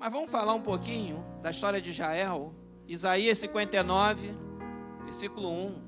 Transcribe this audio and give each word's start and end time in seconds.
Mas 0.00 0.10
vamos 0.10 0.30
falar 0.30 0.54
um 0.54 0.62
pouquinho 0.62 1.22
da 1.42 1.50
história 1.50 1.78
de 1.78 1.90
Israel. 1.90 2.54
Isaías 2.88 3.36
59, 3.36 4.34
versículo 5.04 5.52
1, 5.52 5.82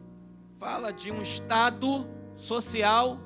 fala 0.58 0.92
de 0.92 1.10
um 1.10 1.22
estado 1.22 2.06
social, 2.36 3.18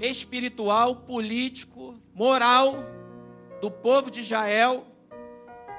espiritual, 0.00 0.96
político, 0.96 1.94
moral 2.12 2.74
do 3.60 3.70
povo 3.70 4.10
de 4.10 4.18
Israel 4.18 4.84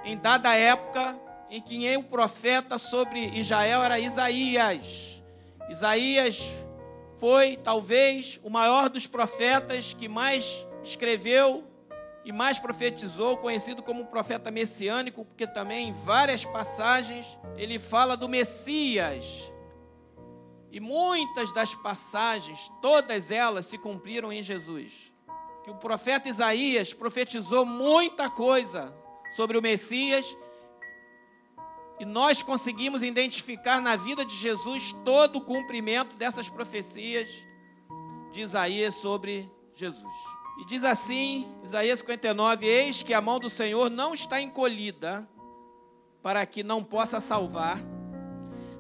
em 0.05 0.15
dada 0.15 0.55
época 0.55 1.20
em 1.49 1.61
que 1.61 1.97
o 1.97 2.04
profeta 2.04 2.77
sobre 2.77 3.38
Israel 3.38 3.84
era 3.84 3.99
Isaías. 3.99 5.21
Isaías 5.70 6.55
foi 7.18 7.57
talvez 7.57 8.39
o 8.45 8.49
maior 8.49 8.88
dos 8.88 9.05
profetas 9.05 9.93
que 9.93 10.07
mais 10.07 10.65
escreveu 10.86 11.65
e 12.27 12.31
mais 12.33 12.59
profetizou, 12.59 13.37
conhecido 13.37 13.81
como 13.81 14.07
profeta 14.07 14.51
messiânico, 14.51 15.23
porque 15.23 15.47
também 15.47 15.87
em 15.87 15.93
várias 15.93 16.43
passagens 16.43 17.25
ele 17.55 17.79
fala 17.79 18.18
do 18.18 18.27
Messias. 18.27 19.49
E 20.69 20.77
muitas 20.82 21.54
das 21.54 21.73
passagens, 21.73 22.69
todas 22.82 23.32
elas 23.32 23.68
se 23.68 23.77
cumpriram 23.77 24.29
em 24.29 24.41
Jesus. 24.41 24.91
Que 25.63 25.71
o 25.71 25.75
profeta 25.75 26.27
Isaías 26.27 26.93
profetizou 26.93 27.65
muita 27.65 28.29
coisa 28.29 28.93
sobre 29.37 29.57
o 29.57 29.61
Messias 29.61 30.25
e 31.97 32.03
nós 32.03 32.44
conseguimos 32.44 33.03
identificar 33.03 33.80
na 33.80 33.95
vida 33.95 34.25
de 34.25 34.35
Jesus 34.35 34.91
todo 35.05 35.38
o 35.38 35.45
cumprimento 35.45 36.17
dessas 36.17 36.49
profecias 36.49 37.30
de 38.33 38.41
Isaías 38.41 38.95
sobre 38.95 39.49
Jesus. 39.73 40.36
E 40.58 40.66
diz 40.66 40.84
assim, 40.84 41.47
Isaías 41.64 42.00
59: 42.00 42.66
Eis 42.66 43.03
que 43.03 43.14
a 43.14 43.22
mão 43.22 43.39
do 43.39 43.50
Senhor 43.50 43.89
não 43.89 44.14
está 44.14 44.42
encolhida 44.42 45.28
para 46.22 46.45
que 46.45 46.64
não 46.64 46.83
possa 46.83 47.20
salvar, 47.20 47.80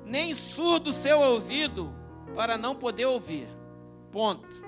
nem 0.03 0.33
surdo 0.33 0.91
seu 0.91 1.19
ouvido 1.19 1.93
para 2.35 2.57
não 2.57 2.75
poder 2.75 3.05
ouvir. 3.05 3.47
Ponto. 4.11 4.65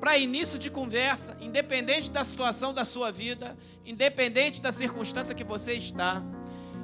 Para 0.00 0.18
início 0.18 0.58
de 0.58 0.70
conversa, 0.70 1.36
independente 1.40 2.10
da 2.10 2.24
situação 2.24 2.72
da 2.72 2.84
sua 2.84 3.10
vida, 3.10 3.56
independente 3.84 4.60
da 4.60 4.70
circunstância 4.72 5.34
que 5.34 5.44
você 5.44 5.74
está, 5.74 6.22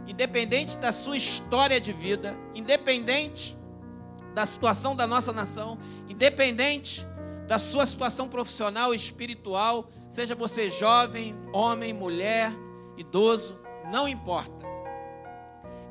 independente 0.06 0.77
da 0.79 0.92
sua 0.92 1.17
história 1.17 1.81
de 1.81 1.92
vida, 1.92 2.36
independente 2.55 3.56
da 4.34 4.45
situação 4.45 4.97
da 4.97 5.06
nossa 5.06 5.33
nação, 5.33 5.79
independente 6.08 7.06
da 7.47 7.59
sua 7.59 7.84
situação 7.84 8.28
profissional 8.28 8.95
espiritual, 8.95 9.89
seja 10.09 10.34
você 10.34 10.70
jovem, 10.70 11.37
homem, 11.53 11.92
mulher, 11.92 12.53
idoso, 12.97 13.59
não 13.91 14.09
importa. 14.09 14.67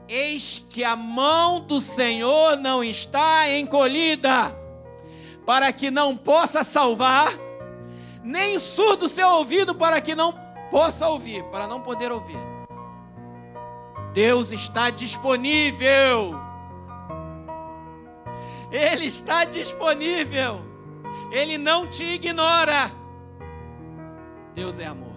Eis 0.08 0.66
que 0.70 0.84
a 0.84 0.96
mão 0.96 1.60
do 1.60 1.80
Senhor 1.80 2.58
não 2.58 2.84
está 2.84 3.50
encolhida, 3.58 4.56
para 5.46 5.72
que 5.72 5.92
não 5.92 6.18
possa 6.18 6.64
salvar, 6.64 7.32
nem 8.24 8.58
surdo 8.58 9.08
seu 9.08 9.30
ouvido 9.30 9.76
para 9.76 10.02
que 10.02 10.16
não 10.16 10.34
possa 10.72 11.08
ouvir, 11.08 11.44
para 11.46 11.68
não 11.68 11.82
poder 11.82 12.12
ouvir. 12.12 12.38
Deus 14.14 14.52
está 14.52 14.90
disponível. 14.90 16.40
Ele 18.72 19.06
está 19.06 19.44
disponível. 19.46 20.73
Ele 21.32 21.58
não 21.58 21.88
te 21.88 22.04
ignora. 22.04 22.92
Deus 24.54 24.80
é 24.80 24.86
amor. 24.86 25.14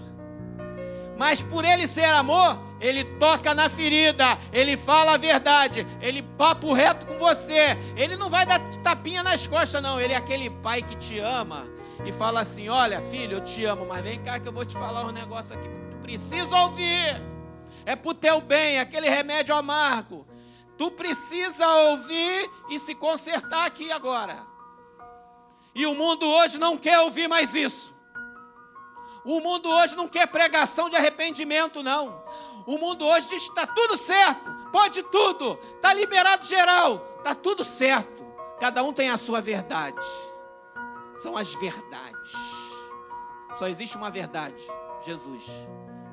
Mas 1.18 1.40
por 1.40 1.64
ele 1.64 1.86
ser 1.86 2.04
amor, 2.04 2.58
ele 2.80 3.04
toca 3.18 3.54
na 3.54 3.68
ferida, 3.68 4.38
ele 4.52 4.76
fala 4.76 5.14
a 5.14 5.16
verdade, 5.16 5.86
ele 6.00 6.22
papo 6.22 6.72
reto 6.72 7.06
com 7.06 7.16
você. 7.16 7.76
Ele 7.96 8.16
não 8.16 8.28
vai 8.28 8.44
dar 8.44 8.60
tapinha 8.82 9.22
nas 9.22 9.46
costas, 9.46 9.82
não. 9.82 10.00
Ele 10.00 10.12
é 10.12 10.16
aquele 10.16 10.50
pai 10.50 10.82
que 10.82 10.96
te 10.96 11.18
ama 11.18 11.66
e 12.04 12.12
fala 12.12 12.40
assim: 12.40 12.68
Olha, 12.68 13.00
filho, 13.00 13.38
eu 13.38 13.40
te 13.40 13.64
amo, 13.64 13.86
mas 13.86 14.02
vem 14.02 14.22
cá 14.22 14.38
que 14.38 14.48
eu 14.48 14.52
vou 14.52 14.64
te 14.64 14.74
falar 14.74 15.06
um 15.06 15.12
negócio 15.12 15.56
aqui. 15.56 15.68
Tu 15.90 15.96
precisa 16.02 16.54
ouvir 16.56 17.22
é 17.86 17.94
para 17.94 18.10
o 18.10 18.14
teu 18.14 18.40
bem, 18.40 18.80
aquele 18.80 19.08
remédio 19.08 19.54
amargo. 19.54 20.26
Tu 20.76 20.90
precisa 20.90 21.66
ouvir 21.68 22.50
e 22.68 22.78
se 22.80 22.94
consertar 22.96 23.64
aqui 23.64 23.90
agora. 23.92 24.44
E 25.76 25.84
o 25.84 25.94
mundo 25.94 26.26
hoje 26.26 26.56
não 26.56 26.78
quer 26.78 26.98
ouvir 27.00 27.28
mais 27.28 27.54
isso. 27.54 27.94
O 29.22 29.40
mundo 29.40 29.68
hoje 29.68 29.94
não 29.94 30.08
quer 30.08 30.26
pregação 30.26 30.88
de 30.88 30.96
arrependimento, 30.96 31.82
não. 31.82 32.24
O 32.66 32.78
mundo 32.78 33.04
hoje 33.04 33.28
diz 33.28 33.42
está 33.42 33.66
tudo 33.66 33.94
certo, 33.94 34.50
pode 34.72 35.02
tudo, 35.02 35.58
está 35.74 35.92
liberado 35.92 36.46
geral, 36.46 37.16
está 37.18 37.34
tudo 37.34 37.62
certo. 37.62 38.24
Cada 38.58 38.82
um 38.82 38.90
tem 38.90 39.10
a 39.10 39.18
sua 39.18 39.42
verdade. 39.42 40.00
São 41.16 41.36
as 41.36 41.52
verdades. 41.52 42.32
Só 43.58 43.68
existe 43.68 43.98
uma 43.98 44.10
verdade: 44.10 44.64
Jesus. 45.02 45.44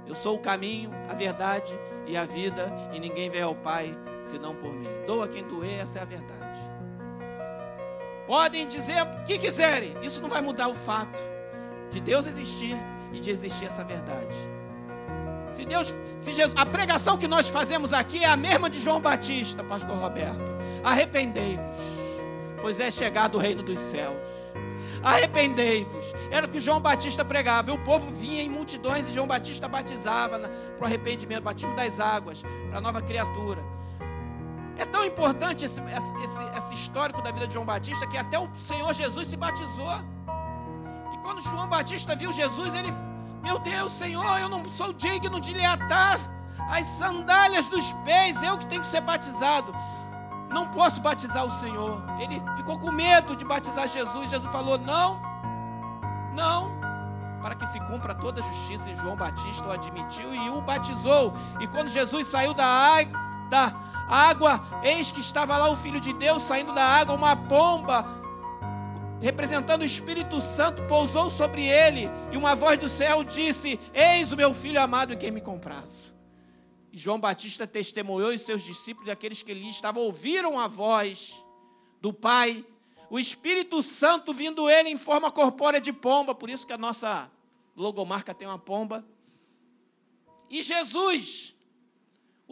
Eu 0.06 0.14
sou 0.14 0.36
o 0.36 0.42
caminho, 0.42 0.92
a 1.10 1.14
verdade 1.14 1.74
e 2.06 2.18
a 2.18 2.26
vida, 2.26 2.70
e 2.92 3.00
ninguém 3.00 3.30
vem 3.30 3.42
ao 3.42 3.56
Pai 3.56 3.98
senão 4.26 4.54
por 4.56 4.74
mim. 4.74 4.90
Doa 5.08 5.30
quem 5.30 5.48
doer, 5.48 5.80
essa 5.80 6.00
é 6.00 6.02
a 6.02 6.06
verdade. 6.06 6.53
Podem 8.28 8.68
dizer 8.68 9.02
o 9.02 9.26
que 9.26 9.38
quiserem, 9.38 9.94
isso 10.02 10.22
não 10.22 10.30
vai 10.30 10.42
mudar 10.42 10.68
o 10.68 10.74
fato 10.74 11.20
de 11.92 12.00
Deus 12.00 12.26
existir 12.26 12.76
e 13.12 13.20
de 13.20 13.30
existir 13.30 13.66
essa 13.66 13.84
verdade. 13.84 14.36
Se 15.52 15.66
Deus, 15.66 15.94
se 16.18 16.32
Jesus, 16.32 16.58
a 16.58 16.66
pregação 16.66 17.18
que 17.18 17.28
nós 17.28 17.48
fazemos 17.50 17.94
aqui 17.94 18.24
é 18.24 18.28
a 18.28 18.36
mesma 18.36 18.70
de 18.70 18.82
João 18.82 19.00
Batista, 19.00 19.64
pastor 19.64 19.96
Roberto. 19.98 20.42
Arrependei-vos, 20.84 21.78
pois 22.62 22.80
é 22.80 22.90
chegado 22.90 23.36
o 23.36 23.40
reino 23.40 23.62
dos 23.62 23.80
céus 23.80 24.44
arrependei-vos. 25.04 26.06
Era 26.32 26.48
o 26.48 26.50
que 26.50 26.60
João 26.60 26.80
Batista 26.80 27.26
pregava. 27.26 27.70
E 27.70 27.74
o 27.74 27.78
povo 27.84 28.10
vinha 28.10 28.42
em 28.42 28.50
multidões 28.50 29.10
e 29.10 29.14
João 29.14 29.28
Batista 29.28 29.68
batizava 29.68 30.40
para 30.40 30.82
o 30.82 30.86
arrependimento, 30.86 31.44
batismo 31.44 31.76
das 31.76 32.00
águas, 32.00 32.42
para 32.70 32.78
a 32.78 32.82
nova 32.82 33.02
criatura. 33.02 33.62
É 34.84 34.86
tão 34.86 35.04
importante 35.06 35.64
esse, 35.64 35.80
esse, 35.82 36.44
esse 36.58 36.74
histórico 36.74 37.22
da 37.22 37.32
vida 37.32 37.48
de 37.48 37.54
João 37.54 37.66
Batista 37.66 38.06
que 38.06 38.18
até 38.18 38.38
o 38.38 38.50
Senhor 38.60 38.92
Jesus 38.94 39.30
se 39.30 39.38
batizou. 39.38 39.96
E 41.14 41.18
quando 41.20 41.40
João 41.42 41.68
Batista 41.68 42.18
viu 42.18 42.34
Jesus, 42.34 42.76
ele, 42.76 42.94
meu 43.42 43.60
Deus, 43.60 43.94
Senhor, 43.94 44.38
eu 44.40 44.50
não 44.50 44.66
sou 44.66 44.92
digno 44.92 45.40
de 45.40 45.54
lhe 45.54 45.66
atar 45.66 46.20
as 46.70 46.86
sandálias 47.02 47.70
dos 47.70 47.94
pés, 48.04 48.44
eu 48.44 48.58
que 48.58 48.66
tenho 48.66 48.82
que 48.82 48.88
ser 48.88 49.00
batizado 49.00 49.74
não 50.50 50.68
posso 50.68 51.02
batizar 51.02 51.46
o 51.46 51.52
Senhor. 51.60 52.04
Ele 52.20 52.42
ficou 52.58 52.78
com 52.78 52.92
medo 52.92 53.38
de 53.38 53.46
batizar 53.46 53.88
Jesus. 53.88 54.30
Jesus 54.30 54.52
falou: 54.52 54.78
não, 54.78 55.20
não, 56.34 56.72
para 57.42 57.56
que 57.56 57.66
se 57.68 57.80
cumpra 57.80 58.14
toda 58.14 58.42
a 58.42 58.44
justiça. 58.44 58.92
E 58.92 58.96
João 58.96 59.16
Batista 59.16 59.66
o 59.66 59.72
admitiu 59.72 60.36
e 60.36 60.50
o 60.50 60.62
batizou. 60.62 61.34
E 61.62 61.68
quando 61.68 61.88
Jesus 61.88 62.28
saiu 62.28 62.54
da, 62.54 62.98
da 63.50 63.74
água, 64.08 64.62
eis 64.84 65.12
que 65.12 65.20
estava 65.20 65.58
lá 65.58 65.70
o 65.70 65.76
Filho 65.76 66.00
de 66.00 66.14
Deus 66.14 66.44
saindo 66.44 66.74
da 66.74 66.84
água, 66.84 67.16
uma 67.16 67.36
pomba, 67.36 68.06
representando 69.22 69.82
o 69.82 69.86
Espírito 69.86 70.42
Santo, 70.42 70.84
pousou 70.84 71.30
sobre 71.30 71.66
ele. 71.66 72.10
E 72.32 72.38
uma 72.38 72.56
voz 72.56 72.80
do 72.80 72.90
céu 72.90 73.24
disse: 73.24 73.80
Eis 73.94 74.32
o 74.32 74.38
meu 74.38 74.54
filho 74.54 74.82
amado 74.82 75.14
em 75.14 75.18
quem 75.18 75.32
me 75.32 75.42
comprazo. 75.42 76.14
E 76.92 76.98
João 76.98 77.20
Batista 77.20 77.66
testemunhou 77.66 78.32
e 78.32 78.38
seus 78.38 78.62
discípulos, 78.62 79.10
aqueles 79.10 79.42
que 79.42 79.52
ali 79.52 79.70
estavam, 79.70 80.04
ouviram 80.04 80.60
a 80.60 80.68
voz 80.68 81.44
do 82.00 82.14
Pai, 82.14 82.64
o 83.10 83.18
Espírito 83.18 83.82
Santo 83.82 84.34
vindo 84.34 84.70
ele 84.70 84.90
em 84.90 84.98
forma 84.98 85.32
corpórea 85.32 85.80
de 85.80 85.94
pomba, 85.94 86.36
por 86.36 86.50
isso 86.50 86.68
que 86.68 86.74
a 86.74 86.78
nossa 86.78 87.32
logomarca 87.76 88.34
tem 88.34 88.48
uma 88.48 88.60
pomba. 88.60 89.06
E 90.50 90.62
Jesus, 90.62 91.56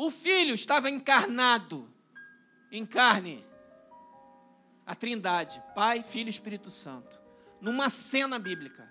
o 0.06 0.10
Filho, 0.10 0.56
estava 0.56 0.90
encarnado 0.90 1.88
em 2.72 2.84
carne. 2.84 3.46
A 4.84 4.96
Trindade, 4.96 5.62
Pai, 5.76 6.02
Filho 6.02 6.26
e 6.26 6.32
Espírito 6.32 6.72
Santo, 6.72 7.22
numa 7.62 7.88
cena 7.88 8.40
bíblica. 8.40 8.90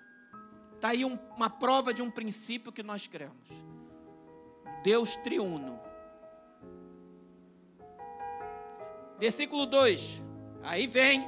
Está 0.76 0.90
aí 0.90 1.04
um, 1.04 1.18
uma 1.36 1.50
prova 1.50 1.92
de 1.92 2.00
um 2.00 2.10
princípio 2.10 2.70
que 2.70 2.82
nós 2.82 3.08
cremos. 3.08 3.48
Deus 4.84 5.16
triuno. 5.16 5.80
Versículo 9.18 9.66
2. 9.66 10.22
Aí 10.62 10.86
vem, 10.86 11.24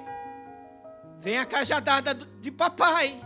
vem 1.18 1.38
a 1.38 1.44
cajadada 1.44 2.14
de 2.14 2.52
papai. 2.52 3.20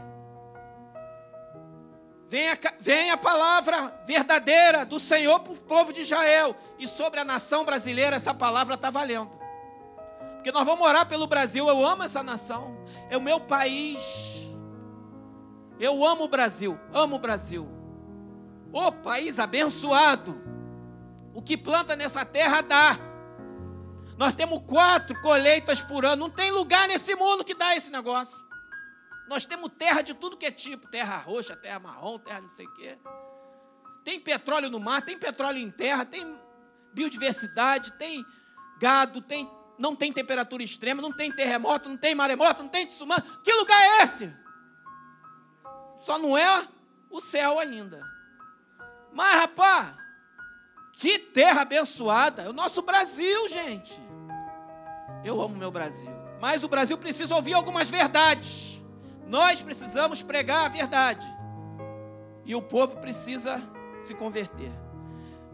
Vem 2.28 2.50
a, 2.50 2.58
vem 2.81 3.11
a 3.11 3.17
palavra 3.17 4.02
verdadeira 4.05 4.84
do 4.84 4.99
Senhor 4.99 5.40
para 5.40 5.52
o 5.52 5.56
povo 5.56 5.93
de 5.93 6.00
Israel. 6.00 6.56
E 6.78 6.88
sobre 6.88 7.20
a 7.20 7.25
nação 7.25 7.64
brasileira, 7.64 8.17
essa 8.17 8.34
palavra 8.34 8.75
está 8.75 8.90
valendo. 8.90 9.31
Porque 10.34 10.50
nós 10.50 10.64
vamos 10.64 10.87
orar 10.87 11.06
pelo 11.06 11.26
Brasil. 11.26 11.69
Eu 11.69 11.84
amo 11.84 12.02
essa 12.02 12.23
nação. 12.23 12.76
É 13.08 13.17
o 13.17 13.20
meu 13.20 13.40
país. 13.40 14.49
Eu 15.78 16.05
amo 16.05 16.25
o 16.25 16.28
Brasil. 16.28 16.78
Amo 16.93 17.17
o 17.17 17.19
Brasil. 17.19 17.69
O 18.72 18.90
país 18.90 19.38
abençoado. 19.38 20.40
O 21.32 21.40
que 21.40 21.56
planta 21.56 21.94
nessa 21.94 22.25
terra 22.25 22.61
dá. 22.61 22.99
Nós 24.17 24.34
temos 24.34 24.62
quatro 24.67 25.20
colheitas 25.20 25.81
por 25.81 26.05
ano. 26.05 26.29
Não 26.29 26.31
tem 26.31 26.50
lugar 26.50 26.88
nesse 26.88 27.14
mundo 27.14 27.44
que 27.44 27.55
dá 27.55 27.76
esse 27.76 27.90
negócio. 27.90 28.45
Nós 29.28 29.44
temos 29.44 29.70
terra 29.76 30.02
de 30.02 30.14
tudo 30.14 30.37
que 30.37 30.46
é 30.46 30.50
tipo: 30.50 30.88
terra 30.88 31.17
roxa, 31.19 31.56
terra 31.56 31.78
marrom, 31.78 32.19
terra 32.19 32.40
não 32.40 32.50
sei 32.50 32.67
o 32.67 32.75
quê. 32.75 32.99
Tem 34.05 34.20
petróleo 34.20 34.70
no 34.70 34.78
mar, 34.78 35.02
tem 35.02 35.19
petróleo 35.19 35.58
em 35.58 35.70
terra, 35.70 36.05
tem 36.05 36.38
biodiversidade, 36.93 37.93
tem 37.94 38.25
gado, 38.78 39.20
tem, 39.20 39.50
não 39.78 39.96
tem 39.96 40.12
temperatura 40.12 40.62
extrema, 40.62 41.02
não 41.02 41.12
tem 41.12 41.32
terremoto, 41.32 41.88
não 41.88 41.96
tem 41.96 42.14
maremoto, 42.14 42.62
não 42.62 42.69
tem 42.69 42.87
tsunami. 42.87 43.23
Que 43.43 43.52
lugar 43.52 43.81
é 43.81 44.02
esse? 44.02 44.32
Só 46.00 46.19
não 46.19 46.38
é 46.38 46.69
o 47.11 47.20
céu 47.20 47.58
ainda. 47.58 48.00
Mas, 49.12 49.34
rapaz, 49.34 49.96
que 50.93 51.19
terra 51.19 51.62
abençoada. 51.62 52.43
É 52.43 52.49
o 52.49 52.52
nosso 52.52 52.82
Brasil, 52.82 53.49
gente. 53.49 53.99
Eu 55.25 55.40
amo 55.40 55.56
meu 55.56 55.70
Brasil. 55.70 56.11
Mas 56.40 56.62
o 56.62 56.69
Brasil 56.69 56.96
precisa 56.96 57.34
ouvir 57.34 57.55
algumas 57.55 57.90
verdades. 57.90 58.75
Nós 59.26 59.61
precisamos 59.61 60.23
pregar 60.23 60.67
a 60.67 60.69
verdade. 60.69 61.26
E 62.44 62.55
o 62.55 62.62
povo 62.62 62.96
precisa 62.96 63.61
se 64.02 64.14
converter. 64.14 64.70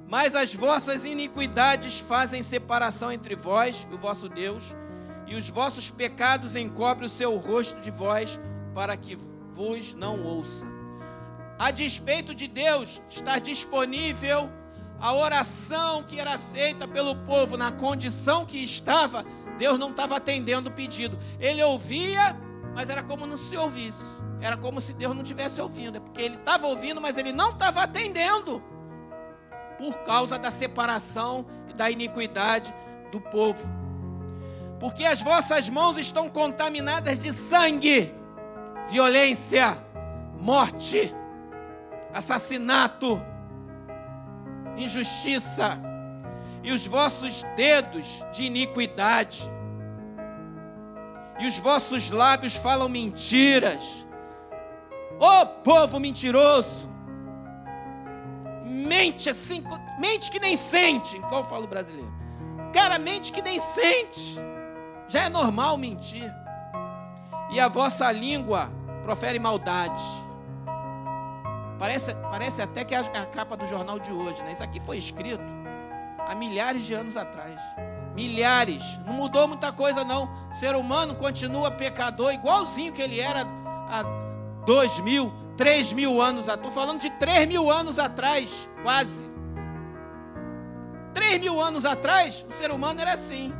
Mas 0.06 0.34
as 0.34 0.54
vossas 0.54 1.04
iniquidades 1.04 1.98
fazem 1.98 2.42
separação 2.42 3.10
entre 3.10 3.34
vós 3.34 3.86
e 3.90 3.94
o 3.94 3.98
vosso 3.98 4.28
Deus, 4.28 4.74
e 5.26 5.34
os 5.34 5.48
vossos 5.48 5.88
pecados 5.88 6.54
encobrem 6.54 7.06
o 7.06 7.08
seu 7.08 7.36
rosto 7.38 7.80
de 7.80 7.90
vós, 7.90 8.38
para 8.74 8.94
que 8.96 9.16
vos 9.54 9.94
não 9.94 10.22
ouça. 10.22 10.66
A 11.58 11.70
despeito 11.70 12.34
de 12.34 12.46
Deus 12.46 13.00
estar 13.08 13.38
disponível 13.38 14.50
a 15.00 15.14
oração 15.14 16.02
que 16.02 16.20
era 16.20 16.38
feita 16.38 16.86
pelo 16.86 17.16
povo 17.16 17.56
na 17.56 17.72
condição 17.72 18.46
que 18.46 18.58
estava, 18.58 19.24
Deus 19.58 19.78
não 19.78 19.90
estava 19.90 20.16
atendendo 20.16 20.68
o 20.68 20.72
pedido. 20.72 21.18
Ele 21.40 21.62
ouvia, 21.62 22.36
mas 22.74 22.88
era 22.88 23.02
como 23.02 23.26
não 23.26 23.36
se 23.36 23.56
ouvisse. 23.56 24.22
Era 24.40 24.56
como 24.56 24.80
se 24.80 24.92
Deus 24.92 25.14
não 25.14 25.22
estivesse 25.22 25.60
ouvindo. 25.60 25.96
É 25.96 26.00
porque 26.00 26.22
ele 26.22 26.36
estava 26.36 26.66
ouvindo, 26.66 27.00
mas 27.00 27.16
ele 27.18 27.32
não 27.32 27.50
estava 27.50 27.82
atendendo. 27.82 28.62
Por 29.78 29.98
causa 30.04 30.38
da 30.38 30.50
separação 30.50 31.46
e 31.68 31.74
da 31.74 31.90
iniquidade 31.90 32.74
do 33.10 33.20
povo. 33.20 33.66
Porque 34.80 35.04
as 35.04 35.22
vossas 35.22 35.68
mãos 35.68 35.96
estão 35.96 36.28
contaminadas 36.28 37.22
de 37.22 37.32
sangue, 37.32 38.12
violência, 38.88 39.78
morte, 40.40 41.14
assassinato, 42.12 43.22
injustiça, 44.76 45.78
e 46.64 46.72
os 46.72 46.86
vossos 46.86 47.44
dedos 47.56 48.24
de 48.32 48.44
iniquidade 48.44 49.48
e 51.42 51.46
os 51.46 51.58
vossos 51.58 52.08
lábios 52.08 52.54
falam 52.54 52.88
mentiras. 52.88 54.06
Ô 55.18 55.40
oh, 55.40 55.46
povo 55.46 55.98
mentiroso! 55.98 56.88
Mente 58.64 59.28
assim, 59.28 59.64
mente 59.98 60.30
que 60.30 60.38
nem 60.38 60.56
sente. 60.56 61.18
Qual 61.28 61.42
fala 61.42 61.64
o 61.64 61.68
brasileiro? 61.68 62.12
Cara, 62.72 62.96
mente 62.96 63.32
que 63.32 63.42
nem 63.42 63.58
sente. 63.58 64.36
Já 65.08 65.24
é 65.24 65.28
normal 65.28 65.76
mentir. 65.76 66.32
E 67.50 67.58
a 67.58 67.66
vossa 67.66 68.10
língua 68.12 68.70
profere 69.02 69.40
maldade. 69.40 70.02
Parece, 71.76 72.14
parece 72.30 72.62
até 72.62 72.84
que 72.84 72.94
é 72.94 72.98
a, 72.98 73.10
é 73.14 73.18
a 73.18 73.26
capa 73.26 73.56
do 73.56 73.66
jornal 73.66 73.98
de 73.98 74.12
hoje, 74.12 74.40
né? 74.44 74.52
Isso 74.52 74.62
aqui 74.62 74.78
foi 74.78 74.96
escrito 74.96 75.42
há 76.20 76.36
milhares 76.36 76.84
de 76.84 76.94
anos 76.94 77.16
atrás. 77.16 77.60
Milhares. 78.14 78.82
Não 79.06 79.14
mudou 79.14 79.48
muita 79.48 79.72
coisa, 79.72 80.04
não. 80.04 80.28
O 80.50 80.54
ser 80.54 80.76
humano 80.76 81.14
continua 81.14 81.70
pecador, 81.70 82.32
igualzinho 82.32 82.92
que 82.92 83.00
ele 83.00 83.20
era 83.20 83.46
há 83.88 84.04
dois 84.66 84.98
mil, 85.00 85.32
três 85.56 85.92
mil 85.92 86.20
anos 86.20 86.48
atrás. 86.48 86.68
Estou 86.68 86.70
falando 86.70 87.00
de 87.00 87.10
três 87.10 87.48
mil 87.48 87.70
anos 87.70 87.98
atrás, 87.98 88.68
quase. 88.82 89.30
Três 91.14 91.38
mil 91.40 91.60
anos 91.60 91.84
atrás, 91.84 92.44
o 92.48 92.52
ser 92.52 92.70
humano 92.70 93.00
era 93.00 93.12
assim. 93.12 93.52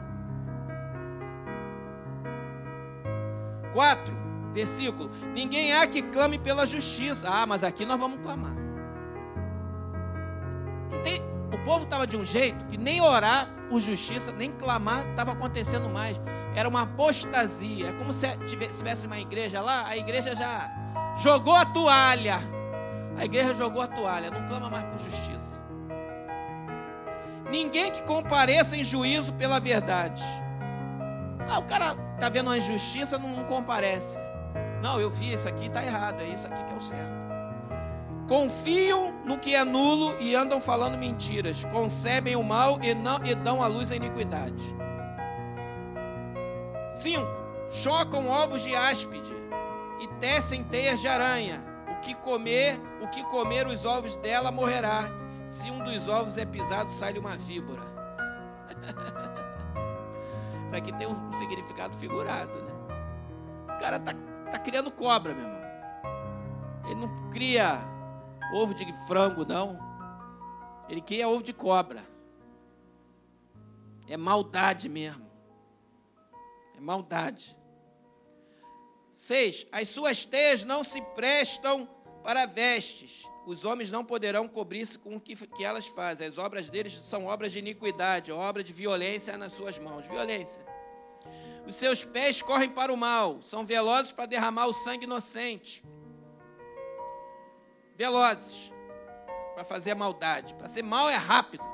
Quatro, 3.73 4.15
versículo. 4.53 5.11
Ninguém 5.35 5.73
há 5.73 5.87
que 5.87 6.03
clame 6.03 6.39
pela 6.39 6.67
justiça. 6.67 7.29
Ah, 7.31 7.47
mas 7.47 7.65
aqui 7.65 7.85
nós 7.85 7.99
vamos 7.99 8.21
clamar. 8.21 8.53
Tem, 11.03 11.23
o 11.53 11.59
povo 11.65 11.85
estava 11.85 12.07
de 12.07 12.17
um 12.17 12.25
jeito 12.25 12.65
que 12.67 12.77
nem 12.77 13.01
orar 13.01 13.49
por 13.73 13.81
justiça, 13.81 14.31
nem 14.31 14.53
clamar 14.53 15.09
estava 15.09 15.33
acontecendo 15.33 15.89
mais. 15.89 16.21
Era 16.55 16.69
uma 16.69 16.83
apostasia. 16.83 17.89
É 17.89 17.93
como 17.93 18.13
se 18.13 18.29
tivesse 18.47 19.07
uma 19.07 19.19
igreja 19.19 19.63
lá, 19.63 19.87
a 19.87 19.97
igreja 19.97 20.37
já 20.37 20.71
jogou 21.17 21.57
a 21.57 21.65
toalha. 21.65 22.39
A 23.17 23.25
igreja 23.25 23.55
jogou 23.55 23.81
a 23.81 23.87
toalha, 23.87 24.31
não 24.31 24.47
clama 24.47 24.69
mais 24.69 24.85
por 24.85 24.99
justiça. 24.99 25.59
Ninguém 27.51 27.91
que 27.91 28.03
compareça 28.03 28.77
em 28.77 28.85
juízo 28.85 29.33
pela 29.33 29.59
verdade. 29.59 30.23
Ah, 31.49 31.59
o 31.59 31.65
cara 31.65 31.97
está 32.15 32.29
vendo 32.29 32.49
uma 32.49 32.59
injustiça, 32.59 33.19
não, 33.19 33.37
não 33.37 33.45
comparece. 33.45 34.19
Não, 34.83 35.01
eu 35.01 35.11
vi 35.11 35.33
isso 35.33 35.49
aqui, 35.49 35.67
está 35.67 35.83
errado, 35.83 36.21
é 36.21 36.29
isso 36.29 36.47
aqui 36.47 36.63
que 36.63 36.73
é 36.73 36.77
o 36.77 36.81
certo. 36.81 37.32
Confiam 38.33 39.13
no 39.27 39.37
que 39.37 39.55
é 39.55 39.63
nulo 39.63 40.19
e 40.19 40.35
andam 40.35 40.59
falando 40.59 40.97
mentiras. 40.97 41.63
Concebem 41.67 42.35
o 42.35 42.43
mal 42.43 42.79
e, 42.81 42.95
não, 42.95 43.23
e 43.23 43.35
dão 43.35 43.63
à 43.63 43.67
luz 43.67 43.93
a 43.93 43.97
iniquidade. 43.97 44.75
5. 46.95 47.27
Chocam 47.71 48.31
ovos 48.31 48.63
de 48.63 48.75
áspide 48.75 49.35
e 50.01 50.09
tecem 50.19 50.65
teias 50.65 50.99
de 51.03 51.09
aranha. 51.09 51.63
O 51.91 52.01
que 52.01 52.15
comer, 52.15 52.81
o 53.03 53.09
que 53.09 53.23
comer 53.25 53.67
os 53.67 53.85
ovos 53.85 54.17
dela 54.17 54.51
morrerá. 54.51 55.11
Se 55.47 55.71
um 55.71 55.85
dos 55.85 56.09
ovos 56.09 56.39
é 56.39 56.47
pisado, 56.47 56.91
sai-lhe 56.91 57.19
uma 57.19 57.37
víbora. 57.37 57.83
Isso 60.69 60.75
aqui 60.75 60.91
tem 60.95 61.07
um 61.07 61.33
significado 61.33 61.95
figurado, 61.99 62.55
né? 62.63 62.73
O 63.65 63.79
cara 63.79 64.01
tá, 64.01 64.15
tá 64.51 64.59
criando 64.59 64.91
cobra, 64.91 65.35
meu 65.35 65.45
irmão. 65.45 65.61
Ele 66.87 66.95
não 66.95 67.31
cria 67.31 67.92
ovo 68.53 68.75
de 68.75 68.93
frango, 69.07 69.45
não. 69.45 69.79
Ele 70.89 71.01
quer 71.01 71.27
ovo 71.27 71.43
de 71.43 71.53
cobra. 71.53 72.05
É 74.07 74.17
maldade 74.17 74.89
mesmo. 74.89 75.27
É 76.77 76.81
maldade. 76.81 77.57
Seis, 79.17 79.67
as 79.73 79.89
suas 79.89 80.25
teias 80.25 80.65
não 80.65 80.85
se 80.85 81.01
prestam 81.15 81.89
para 82.23 82.45
vestes. 82.45 83.25
Os 83.47 83.65
homens 83.65 83.91
não 83.91 84.05
poderão 84.05 84.47
cobrir-se 84.47 84.99
com 84.99 85.17
o 85.17 85.21
que, 85.21 85.35
que 85.35 85.65
elas 85.65 85.87
fazem. 85.87 86.27
As 86.27 86.39
obras 86.39 86.69
deles 86.69 86.93
são 86.93 87.27
obras 87.27 87.53
de 87.53 87.59
iniquidade, 87.59 88.31
obra 88.31 88.63
de 88.63 88.73
violência 88.73 89.37
nas 89.39 89.53
suas 89.53 89.79
mãos. 89.79 90.05
Violência. 90.07 90.65
Os 91.67 91.77
seus 91.77 92.05
pés 92.05 92.43
correm 92.43 92.69
para 92.69 92.93
o 92.93 92.97
mal, 92.97 93.41
são 93.43 93.65
velozes 93.65 94.11
para 94.13 94.27
derramar 94.27 94.67
o 94.67 94.73
sangue 94.73 95.05
inocente 95.05 95.83
velozes 98.03 98.73
para 99.55 99.63
fazer 99.63 99.93
a 99.93 99.95
maldade. 99.95 100.55
Para 100.55 100.67
ser 100.67 100.83
mal 100.83 101.09
é 101.09 101.15
rápido. 101.15 101.65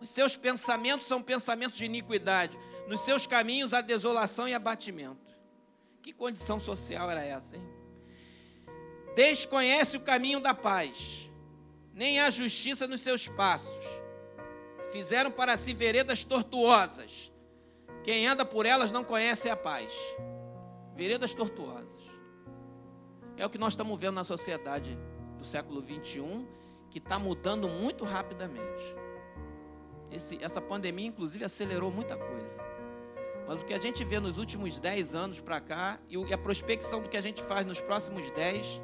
Os 0.00 0.08
seus 0.08 0.36
pensamentos 0.36 1.08
são 1.08 1.20
pensamentos 1.20 1.76
de 1.76 1.84
iniquidade. 1.84 2.56
Nos 2.86 3.00
seus 3.00 3.26
caminhos 3.26 3.74
há 3.74 3.80
desolação 3.80 4.46
e 4.46 4.54
abatimento. 4.54 5.36
Que 6.00 6.12
condição 6.12 6.60
social 6.60 7.10
era 7.10 7.24
essa, 7.24 7.56
hein? 7.56 7.68
Desconhece 9.16 9.96
o 9.96 10.00
caminho 10.00 10.38
da 10.38 10.54
paz, 10.54 11.28
nem 11.92 12.20
a 12.20 12.30
justiça 12.30 12.86
nos 12.86 13.00
seus 13.00 13.26
passos. 13.26 13.84
Fizeram 14.92 15.32
para 15.32 15.56
si 15.56 15.74
veredas 15.74 16.22
tortuosas. 16.22 17.32
Quem 18.04 18.28
anda 18.28 18.44
por 18.44 18.64
elas 18.64 18.92
não 18.92 19.02
conhece 19.02 19.50
a 19.50 19.56
paz. 19.56 19.92
Veredas 20.94 21.34
tortuosas. 21.34 21.97
É 23.38 23.46
o 23.46 23.50
que 23.50 23.56
nós 23.56 23.74
estamos 23.74 23.98
vendo 23.98 24.14
na 24.16 24.24
sociedade 24.24 24.98
do 25.38 25.44
século 25.44 25.80
21, 25.80 26.44
que 26.90 26.98
está 26.98 27.20
mudando 27.20 27.68
muito 27.68 28.04
rapidamente. 28.04 28.96
Esse, 30.10 30.42
essa 30.42 30.60
pandemia, 30.60 31.06
inclusive, 31.06 31.44
acelerou 31.44 31.92
muita 31.92 32.16
coisa. 32.16 32.60
Mas 33.46 33.62
o 33.62 33.64
que 33.64 33.72
a 33.72 33.78
gente 33.78 34.04
vê 34.04 34.18
nos 34.18 34.38
últimos 34.38 34.80
10 34.80 35.14
anos 35.14 35.40
para 35.40 35.60
cá, 35.60 36.00
e 36.08 36.34
a 36.34 36.36
prospecção 36.36 37.00
do 37.00 37.08
que 37.08 37.16
a 37.16 37.20
gente 37.20 37.40
faz 37.44 37.64
nos 37.64 37.80
próximos 37.80 38.28
10, 38.32 38.82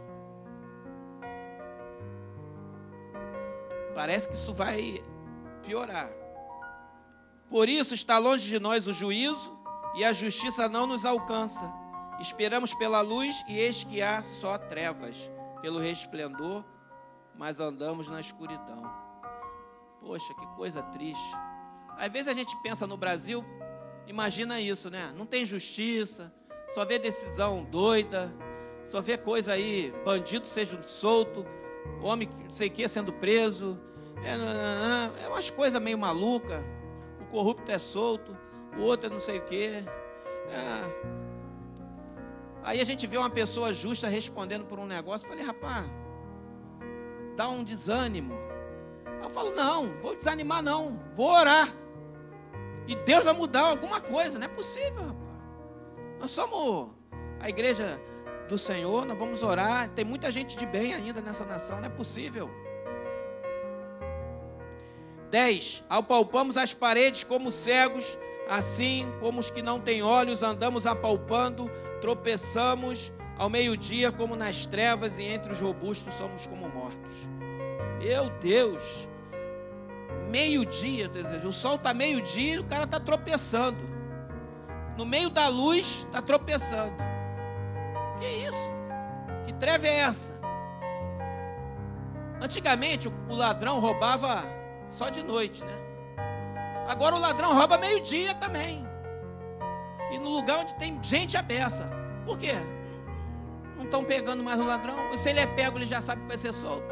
parece 3.92 4.28
que 4.28 4.34
isso 4.34 4.54
vai 4.54 5.02
piorar. 5.64 6.12
Por 7.50 7.68
isso 7.68 7.92
está 7.92 8.18
longe 8.18 8.46
de 8.48 8.60
nós 8.60 8.86
o 8.86 8.92
juízo, 8.92 9.52
e 9.96 10.04
a 10.04 10.12
justiça 10.12 10.68
não 10.68 10.86
nos 10.86 11.04
alcança. 11.04 11.83
Esperamos 12.20 12.72
pela 12.74 13.00
luz 13.00 13.44
e 13.48 13.58
eis 13.58 13.84
que 13.84 14.00
há 14.02 14.22
só 14.22 14.56
trevas. 14.58 15.30
Pelo 15.60 15.78
resplendor 15.78 16.64
mas 17.36 17.60
andamos 17.60 18.08
na 18.08 18.20
escuridão. 18.20 18.82
Poxa, 20.00 20.32
que 20.34 20.46
coisa 20.56 20.82
triste. 20.82 21.36
Às 21.96 22.12
vezes 22.12 22.28
a 22.28 22.32
gente 22.32 22.54
pensa 22.62 22.86
no 22.86 22.96
Brasil, 22.96 23.44
imagina 24.06 24.60
isso, 24.60 24.90
né? 24.90 25.12
Não 25.16 25.26
tem 25.26 25.44
justiça, 25.44 26.32
só 26.72 26.84
vê 26.84 26.98
decisão 26.98 27.64
doida, 27.64 28.32
só 28.88 29.00
vê 29.00 29.16
coisa 29.16 29.52
aí, 29.52 29.92
bandido 30.04 30.46
seja 30.46 30.80
solto, 30.82 31.46
homem 32.02 32.28
não 32.42 32.50
sei 32.50 32.68
que 32.68 32.86
sendo 32.88 33.12
preso. 33.12 33.78
É, 34.22 35.24
é 35.24 35.28
umas 35.28 35.50
coisas 35.50 35.80
meio 35.80 35.98
maluca. 35.98 36.64
O 37.20 37.26
corrupto 37.26 37.70
é 37.70 37.78
solto, 37.78 38.36
o 38.76 38.82
outro 38.82 39.06
é 39.06 39.10
não 39.10 39.18
sei 39.18 39.38
o 39.38 39.44
que. 39.44 39.64
É. 39.64 41.23
Aí 42.64 42.80
a 42.80 42.84
gente 42.84 43.06
vê 43.06 43.18
uma 43.18 43.28
pessoa 43.28 43.74
justa 43.74 44.08
respondendo 44.08 44.64
por 44.64 44.78
um 44.78 44.86
negócio. 44.86 45.26
Eu 45.26 45.28
falei, 45.28 45.44
rapaz, 45.44 45.86
dá 47.36 47.46
um 47.46 47.62
desânimo. 47.62 48.34
Eu 49.22 49.28
falo, 49.28 49.54
não, 49.54 49.92
vou 50.00 50.16
desanimar 50.16 50.62
não, 50.62 50.98
vou 51.14 51.30
orar. 51.30 51.68
E 52.86 52.96
Deus 52.96 53.22
vai 53.22 53.34
mudar 53.34 53.68
alguma 53.68 54.00
coisa, 54.00 54.38
não 54.38 54.46
é 54.46 54.48
possível, 54.48 55.02
rapaz. 55.02 55.24
Nós 56.18 56.30
somos 56.30 56.88
a 57.38 57.48
igreja 57.50 58.00
do 58.48 58.56
Senhor, 58.56 59.04
nós 59.04 59.18
vamos 59.18 59.42
orar. 59.42 59.90
Tem 59.90 60.04
muita 60.04 60.32
gente 60.32 60.56
de 60.56 60.64
bem 60.64 60.94
ainda 60.94 61.20
nessa 61.20 61.44
nação, 61.44 61.78
não 61.80 61.86
é 61.86 61.90
possível. 61.90 62.50
10. 65.30 65.84
Apalpamos 65.88 66.56
as 66.56 66.72
paredes 66.72 67.24
como 67.24 67.50
cegos, 67.50 68.18
assim 68.48 69.12
como 69.20 69.40
os 69.40 69.50
que 69.50 69.60
não 69.60 69.80
têm 69.80 70.02
olhos 70.02 70.42
andamos 70.42 70.86
apalpando, 70.86 71.70
tropeçamos 72.04 73.10
ao 73.38 73.48
meio-dia 73.48 74.12
como 74.12 74.36
nas 74.36 74.66
trevas 74.66 75.18
e 75.18 75.22
entre 75.22 75.54
os 75.54 75.60
robustos 75.62 76.12
somos 76.12 76.46
como 76.46 76.68
mortos. 76.68 77.14
Meu 77.98 78.28
Deus! 78.40 79.08
Meio-dia, 80.28 81.10
o 81.46 81.50
sol 81.50 81.76
está 81.76 81.94
meio-dia 81.94 82.56
e 82.56 82.58
o 82.58 82.64
cara 82.64 82.84
está 82.84 83.00
tropeçando. 83.00 83.78
No 84.98 85.06
meio 85.06 85.30
da 85.30 85.48
luz, 85.48 86.04
está 86.06 86.20
tropeçando. 86.20 86.94
Que 88.18 88.26
isso? 88.26 88.70
Que 89.46 89.54
treva 89.54 89.86
é 89.86 90.00
essa? 90.00 90.38
Antigamente 92.38 93.08
o 93.08 93.34
ladrão 93.34 93.80
roubava 93.80 94.44
só 94.90 95.08
de 95.08 95.22
noite, 95.22 95.64
né? 95.64 95.76
Agora 96.86 97.16
o 97.16 97.18
ladrão 97.18 97.54
rouba 97.54 97.78
meio-dia 97.78 98.34
também. 98.34 98.86
E 100.10 100.18
no 100.18 100.28
lugar 100.28 100.58
onde 100.58 100.74
tem 100.74 101.02
gente 101.02 101.34
aberta. 101.38 101.93
Por 102.24 102.38
quê? 102.38 102.54
Não 103.76 103.84
estão 103.84 104.04
pegando 104.04 104.42
mais 104.42 104.58
o 104.60 104.64
ladrão. 104.64 105.16
Se 105.18 105.30
ele 105.30 105.40
é 105.40 105.46
pego, 105.46 105.78
ele 105.78 105.86
já 105.86 106.00
sabe 106.00 106.22
que 106.22 106.28
vai 106.28 106.38
ser 106.38 106.52
solto. 106.52 106.86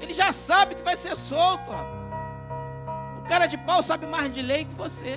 Ele 0.00 0.12
já 0.12 0.32
sabe 0.32 0.74
que 0.74 0.82
vai 0.82 0.96
ser 0.96 1.16
solto, 1.16 1.70
rapaz. 1.70 2.02
O 3.20 3.28
cara 3.28 3.46
de 3.46 3.56
pau 3.56 3.82
sabe 3.82 4.06
mais 4.06 4.32
de 4.32 4.42
lei 4.42 4.64
que 4.64 4.74
você. 4.74 5.16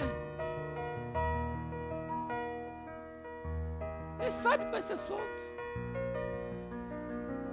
Ele 4.20 4.32
sabe 4.32 4.65
que 4.65 4.72
vai 4.72 4.82
ser 4.82 4.98
solto. 4.98 5.46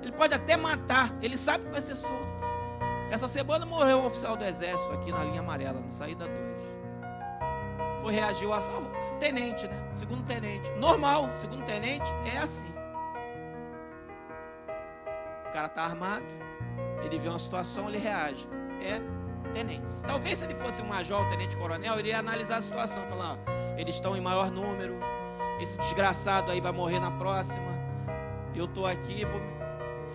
Ele 0.03 0.13
pode 0.13 0.35
até 0.35 0.57
matar, 0.57 1.15
ele 1.23 1.39
sabe 1.39 1.65
que 1.65 1.71
vai 1.71 1.81
ser 1.81 1.97
solto. 1.97 2.33
Essa 3.11 3.29
semana 3.29 3.65
morreu 3.65 3.99
um 3.99 4.07
oficial 4.07 4.37
do 4.37 4.45
exército 4.45 4.93
aqui 4.93 5.13
na 5.13 5.25
linha 5.25 5.41
amarela, 5.41 5.81
na 5.81 5.93
saída 5.93 6.27
2. 6.27 8.03
Foi 8.03 8.13
reagiu 8.13 8.53
a 8.53 8.61
salvo. 8.61 9.02
Tenente, 9.23 9.69
né? 9.69 9.81
Segundo 9.95 10.27
tenente. 10.27 10.69
Normal, 10.73 11.31
segundo 11.39 11.65
tenente 11.65 12.11
é 12.35 12.39
assim. 12.39 12.67
O 15.47 15.53
cara 15.53 15.69
tá 15.69 15.85
armado, 15.85 16.27
ele 17.05 17.21
vê 17.21 17.29
uma 17.29 17.39
situação, 17.39 17.89
ele 17.89 17.99
reage. 17.99 18.49
É 18.81 19.01
tenente. 19.53 19.87
Talvez 20.05 20.39
se 20.39 20.45
ele 20.45 20.57
fosse 20.57 20.83
um 20.83 20.87
major, 20.87 21.25
um 21.25 21.31
tenente 21.31 21.57
coronel, 21.57 22.01
ele 22.01 22.09
ia 22.09 22.19
analisar 22.19 22.57
a 22.57 22.61
situação, 22.61 23.07
falar, 23.07 23.35
ó, 23.35 23.79
eles 23.79 23.95
estão 23.95 24.17
em 24.17 24.21
maior 24.21 24.51
número, 24.51 24.99
esse 25.61 25.79
desgraçado 25.79 26.51
aí 26.51 26.61
vai 26.61 26.73
morrer 26.73 26.99
na 26.99 27.13
próxima. 27.13 27.71
Eu 28.53 28.65
estou 28.65 28.89
aqui, 28.89 29.25
vou, 29.25 29.41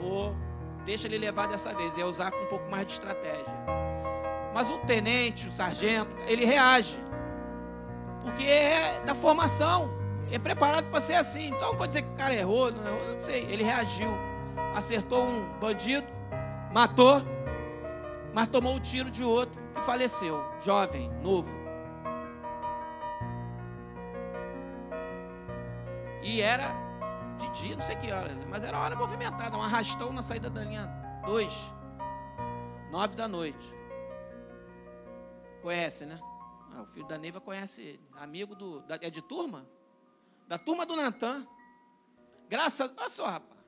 vou, 0.02 0.36
deixa 0.84 1.08
ele 1.08 1.18
levar 1.18 1.48
dessa 1.48 1.74
vez. 1.74 1.98
É 1.98 2.04
usar 2.04 2.30
com 2.30 2.44
um 2.44 2.48
pouco 2.48 2.70
mais 2.70 2.86
de 2.86 2.92
estratégia. 2.92 3.54
Mas 4.54 4.70
o 4.70 4.78
tenente, 4.80 5.48
o 5.48 5.54
sargento, 5.54 6.12
ele 6.28 6.44
reage. 6.44 7.08
Da 9.08 9.16
formação. 9.16 9.90
É 10.30 10.38
preparado 10.38 10.90
para 10.92 11.00
ser 11.00 11.14
assim. 11.14 11.48
Então 11.48 11.78
vou 11.78 11.88
dizer 11.88 12.02
que 12.02 12.10
o 12.10 12.16
cara 12.16 12.36
errou, 12.36 12.70
não 12.70 12.86
errou, 12.86 13.16
não 13.16 13.22
sei. 13.22 13.46
Ele 13.46 13.64
reagiu. 13.64 14.12
Acertou 14.76 15.26
um 15.26 15.58
bandido, 15.60 16.06
matou, 16.74 17.22
mas 18.34 18.50
tomou 18.50 18.76
o 18.76 18.80
tiro 18.82 19.10
de 19.10 19.24
outro 19.24 19.60
e 19.78 19.82
faleceu. 19.82 20.44
Jovem, 20.60 21.10
novo. 21.24 21.50
E 26.22 26.42
era 26.42 26.76
de 27.38 27.50
dia, 27.62 27.76
não 27.76 27.82
sei 27.82 27.96
que 27.96 28.12
hora, 28.12 28.36
mas 28.50 28.62
era 28.62 28.78
hora 28.78 28.96
movimentada, 28.96 29.58
um 29.58 29.62
arrastão 29.62 30.12
na 30.12 30.22
saída 30.22 30.50
da 30.50 30.62
linha 30.62 30.86
2, 31.26 31.74
nove 32.92 33.16
da 33.16 33.28
noite. 33.28 33.74
Conhece, 35.62 36.06
né? 36.06 36.20
Ah, 36.78 36.84
o 36.84 36.86
filho 36.86 37.08
da 37.08 37.18
Neiva 37.18 37.42
conhece 37.42 38.00
amigo 38.14 38.54
do. 38.54 38.82
Da, 38.82 39.00
é 39.02 39.10
de 39.10 39.22
turma? 39.24 39.68
Da 40.48 40.60
turma 40.60 40.86
do 40.86 40.96
Natan. 40.96 41.48
Graças. 42.48 42.92
Olha 42.96 43.10
só, 43.10 43.26
rapaz. 43.26 43.60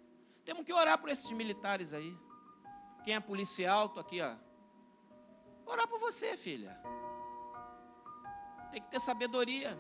Temos 0.46 0.64
que 0.64 0.72
orar 0.72 1.00
por 1.00 1.10
esses 1.10 1.32
militares 1.32 1.92
aí. 1.92 2.16
Quem 3.04 3.16
é 3.16 3.20
policial, 3.20 3.90
tô 3.90 4.00
aqui, 4.00 4.22
ó. 4.22 4.36
Orar 5.66 5.88
por 5.88 6.00
você, 6.00 6.38
filha. 6.38 6.80
Tem 8.72 8.80
que 8.80 8.92
ter 8.92 9.02
sabedoria. 9.02 9.76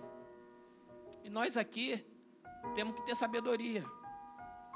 E 1.24 1.29
nós 1.29 1.55
aqui 1.55 2.03
temos 2.74 2.95
que 2.95 3.03
ter 3.03 3.15
sabedoria. 3.15 3.86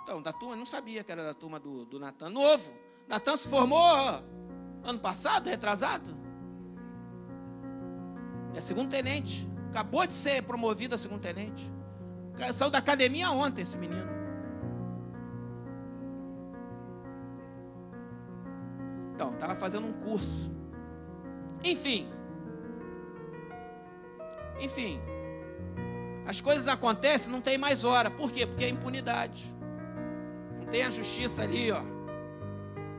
Então, 0.04 0.22
da 0.22 0.32
turma, 0.32 0.56
não 0.56 0.66
sabia 0.66 1.04
que 1.04 1.12
era 1.12 1.24
da 1.24 1.34
turma 1.34 1.60
do, 1.60 1.86
do 1.86 2.00
Natan. 2.00 2.30
Novo. 2.30 2.72
Natan 3.08 3.36
se 3.36 3.50
formou 3.50 3.80
ano 4.84 5.00
passado, 5.00 5.50
retrasado. 5.50 6.23
É 8.56 8.62
segundo 8.62 8.90
tenente. 8.90 9.48
Acabou 9.70 10.06
de 10.06 10.14
ser 10.14 10.44
promovido 10.44 10.96
a 10.96 10.98
segundo 10.98 11.22
tenente. 11.22 11.72
Saiu 12.54 12.70
da 12.70 12.78
academia 12.78 13.32
ontem 13.32 13.62
esse 13.62 13.78
menino. 13.78 14.12
Então, 19.14 19.34
estava 19.34 19.56
fazendo 19.56 19.88
um 19.88 19.94
curso. 19.94 20.52
Enfim. 21.64 22.08
Enfim. 24.60 25.00
As 26.26 26.40
coisas 26.42 26.68
acontecem, 26.68 27.32
não 27.32 27.42
tem 27.42 27.58
mais 27.58 27.84
hora. 27.84 28.10
Por 28.10 28.32
quê? 28.32 28.46
Porque 28.46 28.64
é 28.64 28.70
impunidade. 28.70 29.54
Não 30.60 30.66
tem 30.68 30.84
a 30.84 30.90
justiça 30.90 31.44
ali, 31.44 31.72
ó. 31.72 31.82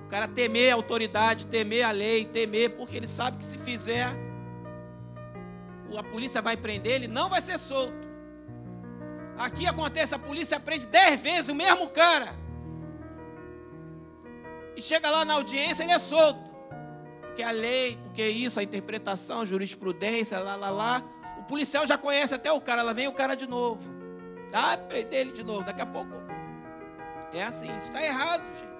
O 0.04 0.08
cara 0.08 0.28
temer 0.28 0.72
a 0.72 0.76
autoridade, 0.76 1.46
temer 1.46 1.84
a 1.84 1.90
lei, 1.90 2.24
temer, 2.24 2.76
porque 2.76 2.96
ele 2.96 3.06
sabe 3.06 3.38
que 3.38 3.44
se 3.44 3.58
fizer, 3.58 4.08
a 5.98 6.02
polícia 6.02 6.40
vai 6.42 6.56
prender, 6.56 6.92
ele 6.92 7.08
não 7.08 7.28
vai 7.28 7.40
ser 7.40 7.58
solto. 7.58 8.04
Aqui 9.36 9.66
acontece, 9.66 10.14
a 10.14 10.18
polícia 10.18 10.60
prende 10.60 10.86
dez 10.86 11.20
vezes 11.20 11.50
o 11.50 11.54
mesmo 11.54 11.88
cara. 11.88 12.34
E 14.76 14.82
chega 14.82 15.10
lá 15.10 15.24
na 15.24 15.34
audiência, 15.34 15.82
ele 15.82 15.92
é 15.92 15.98
solto. 15.98 16.52
Porque 17.22 17.42
a 17.42 17.50
lei, 17.50 17.98
porque 18.04 18.28
isso, 18.28 18.60
a 18.60 18.62
interpretação, 18.62 19.40
a 19.40 19.44
jurisprudência, 19.44 20.38
lá, 20.38 20.54
lá, 20.54 20.70
lá. 20.70 21.02
O 21.38 21.42
policial 21.44 21.84
já 21.84 21.98
conhece 21.98 22.34
até 22.34 22.50
o 22.52 22.60
cara, 22.60 22.82
lá 22.82 22.92
vem 22.92 23.08
o 23.08 23.12
cara 23.12 23.34
de 23.34 23.46
novo. 23.46 23.82
Ah, 24.52 24.76
prender 24.76 25.20
ele 25.20 25.32
de 25.32 25.42
novo, 25.42 25.64
daqui 25.64 25.82
a 25.82 25.86
pouco. 25.86 26.12
É 27.32 27.42
assim, 27.42 27.66
isso 27.76 27.88
está 27.88 28.00
errado, 28.04 28.44
gente. 28.54 28.73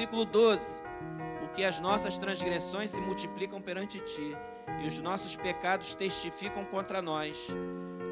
Versículo 0.00 0.24
12: 0.24 0.78
Porque 1.40 1.62
as 1.62 1.78
nossas 1.78 2.16
transgressões 2.16 2.90
se 2.90 3.02
multiplicam 3.02 3.60
perante 3.60 4.00
ti, 4.00 4.34
e 4.82 4.86
os 4.86 4.98
nossos 4.98 5.36
pecados 5.36 5.94
testificam 5.94 6.64
contra 6.64 7.02
nós, 7.02 7.48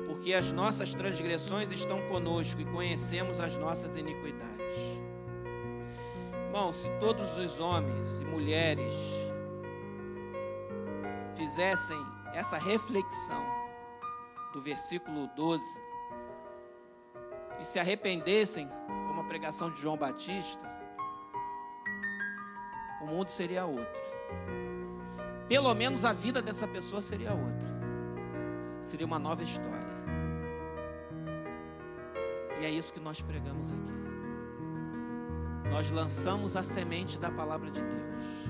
porque 0.07 0.35
as 0.35 0.52
nossas 0.52 0.92
transgressões 0.92 1.73
estão 1.73 2.07
conosco 2.09 2.61
e 2.61 2.66
conhecemos 2.66 3.40
as 3.40 3.57
nossas 3.57 3.97
iniquidades. 3.97 4.76
Irmão, 6.45 6.75
se 6.75 6.90
todos 7.00 7.38
os 7.38 7.59
homens 7.59 8.21
e 8.21 8.25
mulheres 8.26 8.95
fizessem 11.37 11.99
essa 12.35 12.59
reflexão 12.59 13.47
do 14.52 14.61
versículo 14.61 15.26
12 15.35 15.64
e 17.62 17.64
se 17.64 17.78
arrependessem, 17.78 18.68
como 19.07 19.23
a 19.23 19.25
pregação 19.25 19.71
de 19.71 19.80
João 19.80 19.97
Batista, 19.97 20.68
mundo 23.09 23.29
seria 23.29 23.65
outro. 23.65 24.00
Pelo 25.49 25.75
menos 25.75 26.05
a 26.05 26.12
vida 26.12 26.43
dessa 26.43 26.69
pessoa 26.69 27.00
seria 27.00 27.33
outra. 27.33 27.69
seria 28.83 29.07
uma 29.07 29.19
nova 29.19 29.43
história. 29.43 29.88
E 32.61 32.65
é 32.65 32.71
isso 32.71 32.93
que 32.93 33.00
nós 33.00 33.21
pregamos 33.21 33.71
aqui. 33.71 33.99
Nós 35.71 35.91
lançamos 35.91 36.57
a 36.57 36.62
semente 36.62 37.19
da 37.19 37.31
palavra 37.31 37.71
de 37.71 37.81
Deus. 37.81 38.49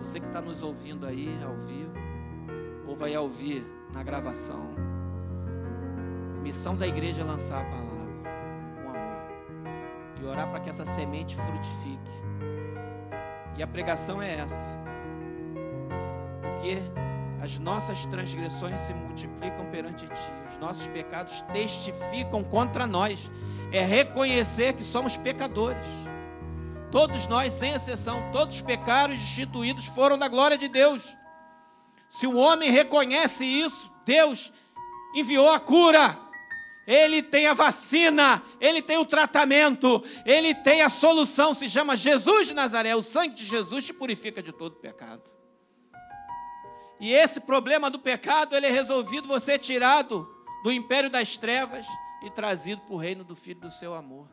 Você 0.00 0.18
que 0.18 0.26
está 0.26 0.40
nos 0.40 0.62
ouvindo 0.62 1.06
aí 1.06 1.38
ao 1.44 1.56
vivo, 1.58 1.92
ou 2.86 2.96
vai 2.96 3.16
ouvir 3.16 3.64
na 3.92 4.02
gravação, 4.02 4.74
missão 6.42 6.76
da 6.76 6.86
igreja 6.86 7.20
é 7.20 7.24
lançar 7.24 7.62
a 7.62 7.64
palavra 7.64 7.92
com 8.82 8.90
amor 8.90 10.20
e 10.20 10.24
orar 10.24 10.50
para 10.50 10.60
que 10.60 10.70
essa 10.70 10.84
semente 10.84 11.36
frutifique. 11.36 12.31
E 13.62 13.64
a 13.64 13.68
pregação 13.68 14.20
é 14.20 14.40
essa. 14.40 14.76
Porque 16.42 16.78
as 17.40 17.60
nossas 17.60 18.04
transgressões 18.06 18.80
se 18.80 18.92
multiplicam 18.92 19.64
perante 19.66 20.04
ti, 20.04 20.32
os 20.50 20.58
nossos 20.58 20.88
pecados 20.88 21.42
testificam 21.52 22.42
contra 22.42 22.88
nós. 22.88 23.30
É 23.70 23.80
reconhecer 23.80 24.72
que 24.72 24.82
somos 24.82 25.16
pecadores. 25.16 25.86
Todos 26.90 27.28
nós, 27.28 27.52
sem 27.52 27.72
exceção, 27.72 28.32
todos 28.32 28.56
os 28.56 28.60
pecados 28.60 29.16
destituídos 29.16 29.86
foram 29.86 30.18
da 30.18 30.26
glória 30.26 30.58
de 30.58 30.66
Deus. 30.66 31.16
Se 32.10 32.26
o 32.26 32.36
homem 32.36 32.68
reconhece 32.68 33.44
isso, 33.44 33.88
Deus 34.04 34.52
enviou 35.14 35.52
a 35.52 35.60
cura. 35.60 36.18
Ele 36.86 37.22
tem 37.22 37.46
a 37.46 37.54
vacina, 37.54 38.42
ele 38.60 38.82
tem 38.82 38.98
o 38.98 39.04
tratamento, 39.04 40.02
ele 40.26 40.54
tem 40.54 40.82
a 40.82 40.88
solução. 40.88 41.54
Se 41.54 41.68
chama 41.68 41.94
Jesus 41.94 42.48
de 42.48 42.54
Nazaré. 42.54 42.94
O 42.96 43.02
sangue 43.02 43.34
de 43.34 43.44
Jesus 43.44 43.84
te 43.84 43.92
purifica 43.92 44.42
de 44.42 44.52
todo 44.52 44.76
pecado. 44.76 45.22
E 47.00 47.12
esse 47.12 47.40
problema 47.40 47.90
do 47.90 47.98
pecado, 47.98 48.54
ele 48.54 48.66
é 48.66 48.70
resolvido, 48.70 49.26
você 49.26 49.52
é 49.52 49.58
tirado 49.58 50.28
do 50.62 50.70
império 50.70 51.10
das 51.10 51.36
trevas 51.36 51.84
e 52.24 52.30
trazido 52.30 52.80
para 52.82 52.94
o 52.94 52.98
reino 52.98 53.24
do 53.24 53.34
Filho 53.34 53.60
do 53.60 53.70
seu 53.70 53.94
amor. 53.94 54.28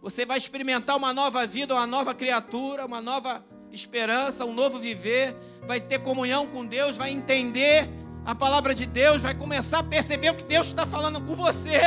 Você 0.00 0.24
vai 0.24 0.38
experimentar 0.38 0.96
uma 0.96 1.12
nova 1.12 1.46
vida, 1.46 1.74
uma 1.74 1.86
nova 1.86 2.14
criatura, 2.14 2.86
uma 2.86 3.02
nova 3.02 3.44
esperança, 3.70 4.44
um 4.44 4.54
novo 4.54 4.78
viver. 4.78 5.36
Vai 5.66 5.80
ter 5.80 5.98
comunhão 5.98 6.46
com 6.46 6.64
Deus, 6.64 6.96
vai 6.96 7.10
entender 7.10 7.88
a 8.26 8.34
palavra 8.34 8.74
de 8.74 8.84
Deus, 8.84 9.22
vai 9.22 9.34
começar 9.34 9.78
a 9.78 9.82
perceber 9.84 10.30
o 10.30 10.34
que 10.34 10.42
Deus 10.42 10.66
está 10.66 10.84
falando 10.84 11.20
com 11.20 11.36
você. 11.36 11.78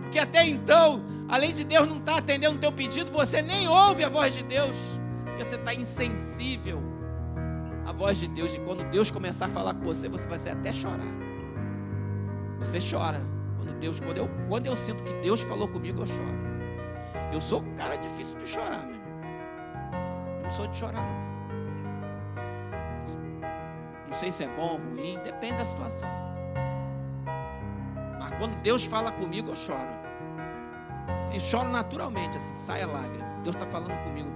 Porque 0.00 0.18
até 0.18 0.46
então, 0.46 1.04
além 1.28 1.52
de 1.52 1.62
Deus 1.62 1.86
não 1.86 1.98
estar 1.98 2.14
tá 2.14 2.18
atendendo 2.18 2.56
o 2.56 2.58
teu 2.58 2.72
pedido, 2.72 3.12
você 3.12 3.42
nem 3.42 3.68
ouve 3.68 4.02
a 4.02 4.08
voz 4.08 4.34
de 4.34 4.42
Deus, 4.42 4.74
porque 5.26 5.44
você 5.44 5.56
está 5.56 5.74
insensível 5.74 6.82
à 7.84 7.92
voz 7.92 8.16
de 8.16 8.26
Deus. 8.28 8.54
E 8.54 8.60
quando 8.60 8.88
Deus 8.90 9.10
começar 9.10 9.44
a 9.44 9.50
falar 9.50 9.74
com 9.74 9.84
você, 9.84 10.08
você 10.08 10.26
vai 10.26 10.38
até 10.38 10.72
chorar. 10.72 11.14
Você 12.60 12.78
chora. 12.80 13.22
Quando 13.58 13.78
Deus, 13.78 14.00
quando 14.00 14.16
eu, 14.16 14.30
quando 14.48 14.66
eu 14.66 14.74
sinto 14.74 15.02
que 15.02 15.12
Deus 15.20 15.42
falou 15.42 15.68
comigo, 15.68 16.00
eu 16.00 16.06
choro. 16.06 16.46
Eu 17.30 17.42
sou 17.42 17.60
um 17.60 17.76
cara 17.76 17.96
difícil 17.96 18.38
de 18.38 18.46
chorar, 18.46 18.86
meu 18.86 18.94
irmão. 18.94 20.38
Eu 20.38 20.42
não 20.44 20.50
sou 20.52 20.66
de 20.66 20.78
chorar, 20.78 21.02
não. 21.02 21.25
Não 24.06 24.14
sei 24.14 24.30
se 24.30 24.44
é 24.44 24.48
bom 24.48 24.72
ou 24.72 24.76
ruim, 24.78 25.18
depende 25.24 25.58
da 25.58 25.64
situação. 25.64 26.08
Mas 28.18 28.38
quando 28.38 28.60
Deus 28.62 28.84
fala 28.84 29.12
comigo, 29.12 29.50
eu 29.50 29.56
choro. 29.56 29.96
E 31.32 31.40
choro 31.40 31.68
naturalmente, 31.68 32.36
assim, 32.36 32.54
sai 32.54 32.82
a 32.82 32.86
lágrima. 32.86 33.26
Deus 33.42 33.54
está 33.56 33.66
falando 33.66 33.96
comigo. 34.04 34.30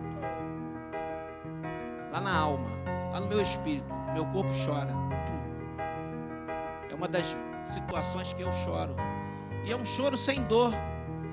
Lá 2.12 2.20
na 2.20 2.36
alma, 2.36 2.68
lá 3.12 3.20
no 3.20 3.26
meu 3.26 3.40
espírito, 3.40 3.92
meu 4.12 4.26
corpo 4.26 4.50
chora. 4.66 4.92
É 6.90 6.94
uma 6.94 7.08
das 7.08 7.36
situações 7.66 8.32
que 8.32 8.42
eu 8.42 8.52
choro. 8.52 8.94
E 9.64 9.72
é 9.72 9.76
um 9.76 9.84
choro 9.84 10.16
sem 10.16 10.42
dor. 10.44 10.72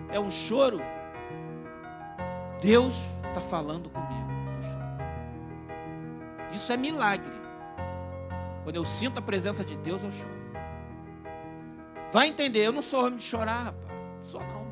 É 0.09 0.19
um 0.19 0.29
choro 0.31 0.79
Deus 2.61 2.95
está 3.27 3.39
falando 3.39 3.89
comigo. 3.89 4.31
Eu 4.55 4.61
choro. 4.63 6.53
Isso 6.53 6.73
é 6.73 6.77
milagre. 6.77 7.36
Quando 8.67 8.75
eu 8.75 8.83
sinto 8.83 9.17
a 9.17 9.21
presença 9.21 9.63
de 9.63 9.77
Deus, 9.77 10.03
eu 10.03 10.11
choro. 10.11 10.29
Vai 12.11 12.27
entender, 12.27 12.67
eu 12.67 12.73
não 12.73 12.81
sou 12.81 13.05
homem 13.05 13.17
de 13.17 13.23
chorar, 13.23 13.63
rapaz. 13.63 13.89
Não 14.17 14.25
sou 14.25 14.41
não. 14.41 14.65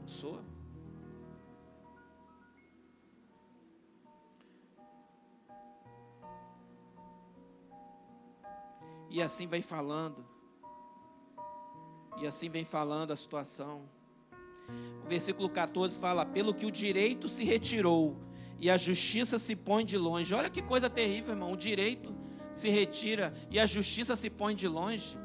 Não 0.00 0.08
sou. 0.08 0.40
E 9.08 9.22
assim 9.22 9.46
vem 9.46 9.62
falando. 9.62 10.26
E 12.16 12.26
assim 12.26 12.50
vem 12.50 12.64
falando 12.64 13.12
a 13.12 13.16
situação. 13.16 13.82
O 15.04 15.08
versículo 15.08 15.48
14 15.48 15.96
fala: 15.96 16.26
Pelo 16.26 16.52
que 16.52 16.66
o 16.66 16.72
direito 16.72 17.28
se 17.28 17.44
retirou 17.44 18.16
e 18.58 18.68
a 18.68 18.76
justiça 18.76 19.38
se 19.38 19.54
põe 19.54 19.84
de 19.84 19.96
longe. 19.96 20.34
Olha 20.34 20.50
que 20.50 20.60
coisa 20.60 20.90
terrível, 20.90 21.34
irmão. 21.34 21.52
O 21.52 21.56
direito 21.56 22.21
se 22.54 22.68
retira 22.68 23.32
e 23.50 23.58
a 23.58 23.66
justiça 23.66 24.16
se 24.16 24.28
põe 24.30 24.54
de 24.54 24.68
longe. 24.68 25.18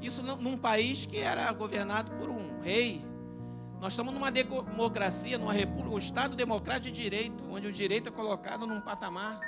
Isso 0.00 0.22
num 0.22 0.56
país 0.56 1.06
que 1.06 1.18
era 1.18 1.50
governado 1.52 2.12
por 2.12 2.28
um 2.28 2.60
rei. 2.60 3.04
Nós 3.80 3.92
estamos 3.92 4.12
numa 4.12 4.30
democracia, 4.30 5.38
numa 5.38 5.52
república, 5.52 5.90
um 5.90 5.98
Estado 5.98 6.36
democrático 6.36 6.94
de 6.94 7.02
direito, 7.02 7.44
onde 7.50 7.66
o 7.66 7.72
direito 7.72 8.08
é 8.08 8.12
colocado 8.12 8.66
num 8.66 8.80
patamar 8.80 9.40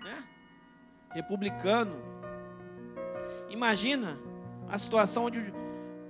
né? 0.00 0.24
republicano. 1.12 1.96
Imagina 3.48 4.18
a 4.68 4.78
situação 4.78 5.24
onde 5.24 5.52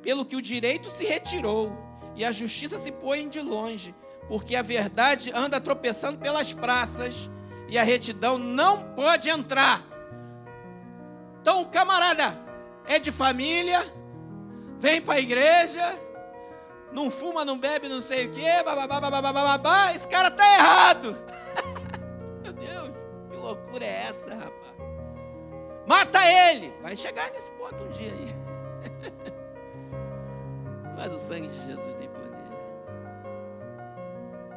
pelo 0.03 0.25
que 0.25 0.37
o 0.37 0.43
direito 0.43 0.91
se 0.91 1.05
retirou 1.05 1.73
e 2.15 2.25
a 2.25 2.33
justiça 2.33 2.79
se 2.79 2.91
põe 2.91 3.29
de 3.29 3.41
longe, 3.41 3.95
porque 4.29 4.57
a 4.57 4.63
verdade 4.63 5.31
anda 5.33 5.61
tropeçando 5.61 6.19
pelas 6.19 6.53
praças 6.53 7.31
e 7.71 7.79
a 7.79 7.85
retidão 7.85 8.37
não 8.37 8.83
pode 8.95 9.31
entrar. 9.31 9.83
Então, 11.41 11.65
camarada, 11.65 12.37
é 12.85 12.99
de 12.99 13.13
família, 13.13 13.81
vem 14.79 15.01
para 15.01 15.15
a 15.15 15.21
igreja, 15.21 15.97
não 16.93 17.11
fuma, 17.11 17.45
não 17.45 17.57
bebe, 17.57 17.89
não 17.89 18.01
sei 18.01 18.27
o 18.27 18.33
quê, 18.33 18.63
bababá, 18.65 19.01
bababá, 19.01 19.33
bababá, 19.33 19.95
esse 19.95 20.07
cara 20.09 20.31
tá 20.31 20.45
errado. 20.57 21.17
Meu 22.43 22.53
Deus, 22.53 22.91
que 23.31 23.37
loucura 23.37 23.85
é 23.85 24.07
essa, 24.09 24.35
rapaz? 24.35 24.61
Mata 25.87 26.27
ele! 26.27 26.75
Vai 26.83 26.97
chegar 26.97 27.31
nesse 27.31 27.51
ponto 27.53 27.85
um 27.85 27.89
dia 27.89 28.13
aí. 28.13 28.27
Mas 30.97 31.13
o 31.13 31.19
sangue 31.19 31.49
de 31.49 31.57
Jesus 31.67 31.97
tem 31.97 32.09
poder. 32.09 32.31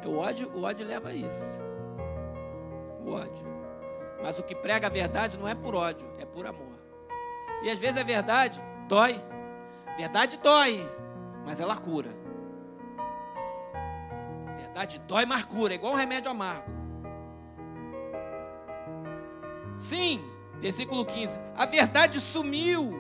O 0.06 0.18
ódio, 0.18 0.52
o 0.54 0.64
ódio 0.64 0.86
leva 0.86 1.10
a 1.10 1.14
isso. 1.14 1.73
O 3.06 3.12
ódio. 3.12 3.46
Mas 4.22 4.40
o 4.40 4.44
que 4.44 4.56
prega 4.56 4.88
a 4.88 4.90
verdade 4.90 5.38
não 5.38 5.48
é 5.48 5.54
por 5.54 5.76
ódio, 5.76 6.08
é 6.18 6.26
por 6.26 6.46
amor. 6.46 6.80
E 7.62 7.70
às 7.70 7.80
vezes 7.80 7.98
a 7.98 8.04
verdade 8.04 8.62
dói. 8.88 9.22
Verdade 9.98 10.38
dói, 10.38 10.90
mas 11.46 11.60
ela 11.60 11.78
cura. 11.78 12.10
Verdade 14.58 15.00
dói, 15.00 15.26
mas 15.26 15.46
cura, 15.46 15.74
é 15.74 15.76
igual 15.76 15.94
um 15.94 15.98
remédio 15.98 16.32
amargo. 16.32 16.72
Sim, 19.78 20.24
versículo 20.60 21.06
15. 21.06 21.40
A 21.56 21.66
verdade 21.66 22.20
sumiu 22.20 22.94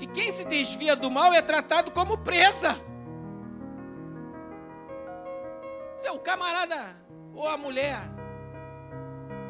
e 0.00 0.06
quem 0.06 0.30
se 0.30 0.44
desvia 0.44 0.94
do 0.94 1.10
mal 1.10 1.32
é 1.32 1.42
tratado 1.42 1.90
como 1.90 2.18
presa. 2.18 2.76
Se 6.00 6.10
o 6.10 6.18
camarada 6.18 6.96
ou 7.34 7.48
a 7.48 7.56
mulher 7.56 8.17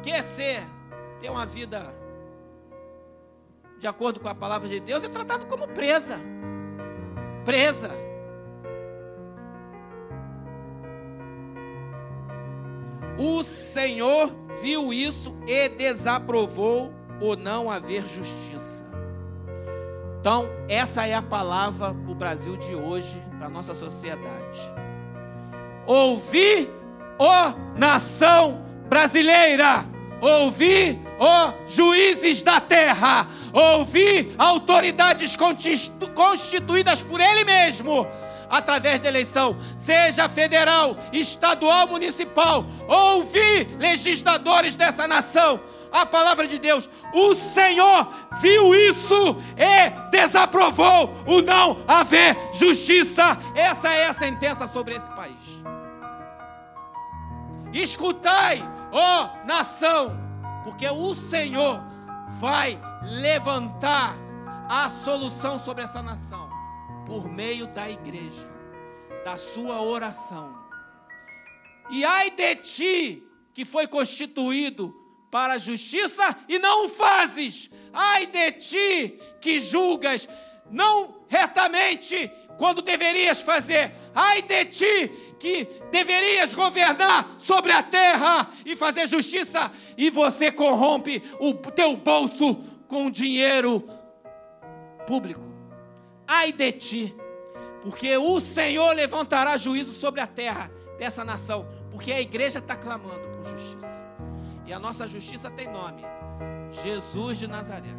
quer 0.09 0.23
ser, 0.23 0.63
ter 1.19 1.29
uma 1.29 1.45
vida 1.45 1.93
de 3.77 3.87
acordo 3.87 4.19
com 4.19 4.27
a 4.27 4.33
palavra 4.33 4.67
de 4.67 4.79
Deus, 4.79 5.03
é 5.03 5.07
tratado 5.07 5.45
como 5.45 5.67
presa. 5.67 6.19
Presa. 7.45 7.91
O 13.17 13.43
Senhor 13.43 14.31
viu 14.61 14.91
isso 14.91 15.37
e 15.47 15.69
desaprovou 15.69 16.91
o 17.21 17.35
não 17.35 17.69
haver 17.69 18.05
justiça. 18.07 18.83
Então, 20.19 20.49
essa 20.67 21.05
é 21.05 21.13
a 21.13 21.21
palavra 21.21 21.93
para 21.93 22.11
o 22.11 22.15
Brasil 22.15 22.57
de 22.57 22.75
hoje, 22.75 23.21
para 23.37 23.45
a 23.45 23.49
nossa 23.49 23.73
sociedade. 23.73 24.59
Ouvi, 25.85 26.69
ó 27.17 27.53
nação 27.77 28.65
brasileira, 28.89 29.85
ouvi, 30.21 30.99
ó 31.19 31.53
juízes 31.67 32.43
da 32.43 32.59
terra, 32.59 33.27
ouvi 33.53 34.33
autoridades 34.37 35.37
constituídas 36.15 37.01
por 37.01 37.19
Ele 37.19 37.43
mesmo, 37.43 38.05
através 38.49 38.99
da 38.99 39.09
eleição, 39.09 39.57
seja 39.77 40.27
federal, 40.27 40.97
estadual, 41.13 41.87
municipal, 41.87 42.65
ouvi 42.87 43.63
legisladores 43.77 44.75
dessa 44.75 45.07
nação, 45.07 45.59
a 45.91 46.05
palavra 46.05 46.47
de 46.47 46.59
Deus. 46.59 46.89
O 47.13 47.33
Senhor 47.35 48.07
viu 48.41 48.75
isso 48.75 49.37
e 49.57 49.89
desaprovou 50.11 51.15
o 51.25 51.41
não 51.41 51.83
haver 51.87 52.37
justiça. 52.53 53.37
Essa 53.55 53.93
é 53.93 54.07
a 54.07 54.13
sentença 54.13 54.67
sobre 54.67 54.95
esse 54.95 55.09
país. 55.11 55.59
Escutai, 57.71 58.63
ó 58.91 59.45
nação, 59.45 60.17
porque 60.63 60.87
o 60.87 61.13
Senhor 61.15 61.83
vai 62.39 62.79
levantar 63.03 64.15
a 64.67 64.89
solução 64.89 65.59
sobre 65.59 65.83
essa 65.83 66.01
nação 66.01 66.49
por 67.05 67.27
meio 67.27 67.67
da 67.67 67.89
igreja, 67.89 68.47
da 69.25 69.35
sua 69.35 69.81
oração. 69.81 70.55
E 71.89 72.05
ai 72.05 72.29
de 72.29 72.55
ti 72.57 73.23
que 73.53 73.65
foi 73.65 73.87
constituído 73.87 74.95
para 75.31 75.53
a 75.53 75.57
justiça 75.57 76.37
e 76.47 76.59
não 76.59 76.85
o 76.85 76.89
fazes. 76.89 77.69
Ai 77.91 78.27
de 78.27 78.51
ti 78.53 79.19
que 79.41 79.59
julgas 79.59 80.29
não 80.69 81.23
retamente 81.27 82.31
quando 82.59 82.81
deverias 82.81 83.41
fazer. 83.41 83.93
Ai 84.13 84.41
de 84.41 84.65
ti 84.65 85.07
que 85.39 85.65
deverias 85.89 86.53
governar 86.53 87.37
sobre 87.39 87.71
a 87.71 87.81
terra 87.81 88.51
e 88.65 88.75
fazer 88.75 89.07
justiça 89.07 89.71
e 89.97 90.09
você 90.09 90.51
corrompe 90.51 91.23
o 91.39 91.53
teu 91.53 91.95
bolso 91.95 92.55
com 92.85 93.09
dinheiro 93.09 93.89
público. 95.07 95.41
Ai 96.27 96.51
de 96.51 96.71
ti, 96.73 97.15
porque 97.81 98.17
o 98.17 98.41
Senhor 98.41 98.93
levantará 98.93 99.55
juízo 99.55 99.93
sobre 99.93 100.19
a 100.19 100.27
terra 100.27 100.69
dessa 100.99 101.23
nação, 101.23 101.65
porque 101.89 102.11
a 102.11 102.19
igreja 102.19 102.59
está 102.59 102.75
clamando 102.75 103.25
por 103.29 103.45
justiça. 103.45 103.97
E 104.67 104.73
a 104.73 104.77
nossa 104.77 105.07
justiça 105.07 105.49
tem 105.49 105.69
nome: 105.69 106.03
Jesus 106.83 107.39
de 107.39 107.47
Nazaré. 107.47 107.95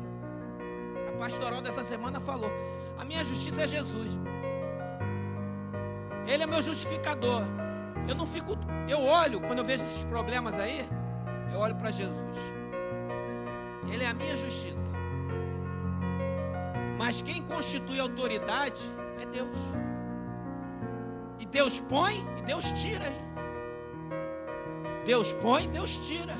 A 1.08 1.18
pastoral 1.18 1.62
dessa 1.62 1.82
semana 1.82 2.20
falou: 2.20 2.50
a 2.98 3.04
minha 3.06 3.24
justiça 3.24 3.62
é 3.62 3.66
Jesus. 3.66 4.18
Ele 6.30 6.44
é 6.44 6.46
meu 6.46 6.62
justificador. 6.62 7.42
Eu 8.08 8.14
não 8.14 8.24
fico, 8.24 8.56
eu 8.88 9.02
olho 9.02 9.40
quando 9.40 9.58
eu 9.58 9.64
vejo 9.64 9.82
esses 9.82 10.04
problemas 10.04 10.56
aí, 10.58 10.88
eu 11.52 11.58
olho 11.58 11.74
para 11.74 11.90
Jesus. 11.90 12.38
Ele 13.90 14.04
é 14.04 14.06
a 14.06 14.14
minha 14.14 14.36
justiça. 14.36 14.92
Mas 16.96 17.20
quem 17.20 17.42
constitui 17.42 17.98
autoridade 17.98 18.82
é 19.20 19.26
Deus. 19.26 19.56
E 21.40 21.46
Deus 21.46 21.80
põe 21.80 22.24
e 22.38 22.42
Deus 22.42 22.70
tira. 22.80 23.08
Hein? 23.08 23.30
Deus 25.04 25.32
põe, 25.32 25.68
Deus 25.68 25.96
tira. 26.06 26.36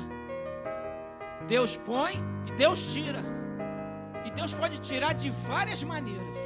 Deus 1.47 1.75
põe 1.75 2.13
e 2.47 2.51
Deus 2.51 2.93
tira. 2.93 3.21
E 4.23 4.31
Deus 4.31 4.53
pode 4.53 4.79
tirar 4.79 5.13
de 5.13 5.29
várias 5.29 5.83
maneiras. 5.83 6.37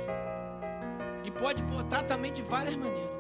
E 1.24 1.30
pode 1.30 1.62
botar 1.64 2.04
também 2.04 2.34
de 2.34 2.42
várias 2.42 2.76
maneiras. 2.76 3.15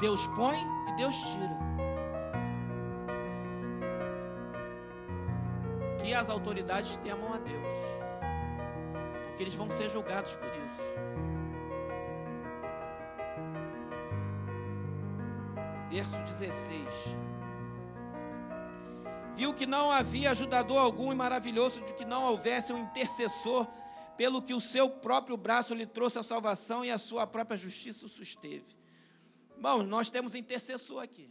Deus 0.00 0.26
põe 0.28 0.58
e 0.88 0.96
Deus 0.96 1.14
tira. 1.16 1.56
Que 6.02 6.14
as 6.14 6.28
autoridades 6.28 6.96
temam 6.98 7.32
a 7.32 7.38
Deus. 7.38 7.74
Porque 9.28 9.42
eles 9.42 9.54
vão 9.54 9.70
ser 9.70 9.88
julgados 9.88 10.32
por 10.34 10.48
isso. 10.48 10.82
Verso 15.90 16.18
16 16.24 17.16
viu 19.36 19.52
que 19.52 19.66
não 19.66 19.92
havia 19.92 20.30
ajudador 20.30 20.78
algum 20.78 21.12
e 21.12 21.14
maravilhoso 21.14 21.82
de 21.82 21.92
que 21.92 22.06
não 22.06 22.24
houvesse 22.24 22.72
um 22.72 22.78
intercessor, 22.78 23.66
pelo 24.16 24.40
que 24.40 24.54
o 24.54 24.60
seu 24.60 24.88
próprio 24.88 25.36
braço 25.36 25.74
lhe 25.74 25.84
trouxe 25.84 26.18
a 26.18 26.22
salvação 26.22 26.82
e 26.82 26.90
a 26.90 26.96
sua 26.96 27.26
própria 27.26 27.54
justiça 27.54 28.06
o 28.06 28.08
susteve. 28.08 28.64
Bom, 29.58 29.82
nós 29.82 30.10
temos 30.10 30.34
intercessor 30.34 31.02
aqui. 31.02 31.30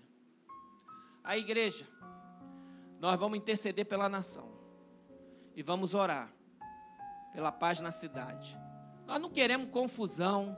A 1.23 1.37
igreja, 1.37 1.87
nós 2.99 3.19
vamos 3.19 3.37
interceder 3.37 3.85
pela 3.85 4.09
nação 4.09 4.49
e 5.55 5.63
vamos 5.63 5.93
orar 5.93 6.31
pela 7.33 7.51
paz 7.51 7.81
na 7.81 7.91
cidade. 7.91 8.57
Nós 9.05 9.21
não 9.21 9.29
queremos 9.29 9.69
confusão, 9.69 10.57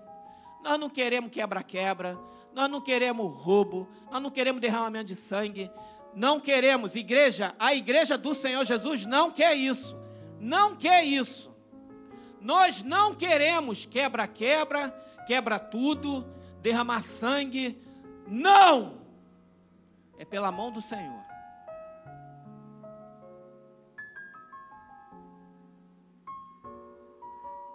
nós 0.63 0.79
não 0.79 0.89
queremos 0.89 1.31
quebra-quebra, 1.31 2.17
nós 2.53 2.69
não 2.69 2.81
queremos 2.81 3.35
roubo, 3.41 3.87
nós 4.09 4.21
não 4.21 4.31
queremos 4.31 4.61
derramamento 4.61 5.05
de 5.05 5.15
sangue, 5.15 5.71
não 6.13 6.39
queremos, 6.39 6.95
igreja, 6.95 7.53
a 7.59 7.73
igreja 7.75 8.17
do 8.17 8.33
Senhor 8.33 8.63
Jesus 8.63 9.05
não 9.05 9.31
quer 9.31 9.55
isso. 9.55 9.95
Não 10.39 10.75
quer 10.75 11.03
isso. 11.03 11.51
Nós 12.39 12.83
não 12.83 13.13
queremos 13.13 13.85
quebra-quebra, 13.85 14.89
quebra 15.25 15.59
tudo, 15.59 16.25
derramar 16.67 17.01
sangue. 17.01 17.81
Não! 18.27 19.01
É 20.17 20.25
pela 20.25 20.51
mão 20.51 20.71
do 20.71 20.81
Senhor. 20.81 21.23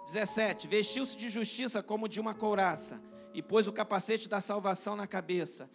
Dezessete, 0.05 0.67
vestiu-se 0.67 1.17
de 1.17 1.27
justiça 1.29 1.81
como 1.81 2.07
de 2.07 2.19
uma 2.21 2.35
couraça, 2.35 3.01
e 3.33 3.41
pôs 3.41 3.67
o 3.67 3.73
capacete 3.73 4.29
da 4.29 4.39
salvação 4.39 4.95
na 4.95 5.07
cabeça 5.07 5.67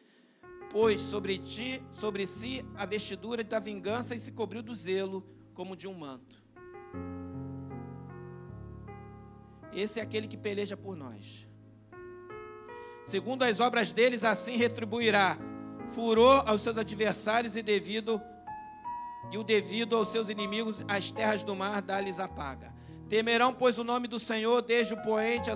pôs 0.71 1.01
sobre 1.01 1.39
ti, 1.39 1.83
sobre 1.93 2.27
si, 2.27 2.63
a 2.77 2.85
vestidura 2.85 3.43
da 3.43 3.59
vingança 3.59 4.15
e 4.15 4.21
se 4.21 4.31
cobriu 4.31 4.63
do 4.63 4.75
zelo 4.75 5.27
como 5.55 5.75
de 5.75 5.89
um 5.89 5.95
manto. 5.95 6.45
Esse 9.73 9.99
é 9.99 10.03
aquele 10.03 10.29
que 10.29 10.37
peleja 10.37 10.77
por 10.77 10.95
nós. 10.95 11.48
Segundo 13.09 13.43
as 13.43 13.59
obras 13.59 13.91
deles, 13.91 14.23
assim 14.23 14.59
retribuirá 14.59 15.39
furor 15.95 16.43
aos 16.47 16.61
seus 16.61 16.77
adversários 16.77 17.57
e 17.57 17.63
devido 17.63 18.21
e 19.31 19.39
o 19.39 19.43
devido 19.43 19.97
aos 19.97 20.09
seus 20.09 20.29
inimigos, 20.29 20.85
as 20.87 21.11
terras 21.11 21.43
do 21.43 21.57
mar 21.57 21.81
dá-lhes 21.81 22.21
a 22.21 22.29
paga. 22.29 22.71
Temerão, 23.09 23.55
pois, 23.55 23.79
o 23.79 23.83
nome 23.83 24.09
do 24.09 24.19
Senhor 24.19 24.61
desde 24.61 24.93
o 24.93 25.03
poente 25.03 25.51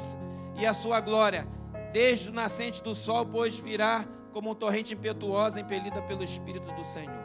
e 0.58 0.64
a 0.64 0.72
sua 0.72 0.98
glória, 0.98 1.46
desde 1.92 2.30
o 2.30 2.32
nascente 2.32 2.82
do 2.82 2.94
sol, 2.94 3.26
pois 3.26 3.58
virá 3.58 4.06
como 4.32 4.50
um 4.50 4.54
torrente 4.54 4.94
impetuosa 4.94 5.60
impelida 5.60 6.00
pelo 6.00 6.24
Espírito 6.24 6.72
do 6.72 6.84
Senhor. 6.86 7.22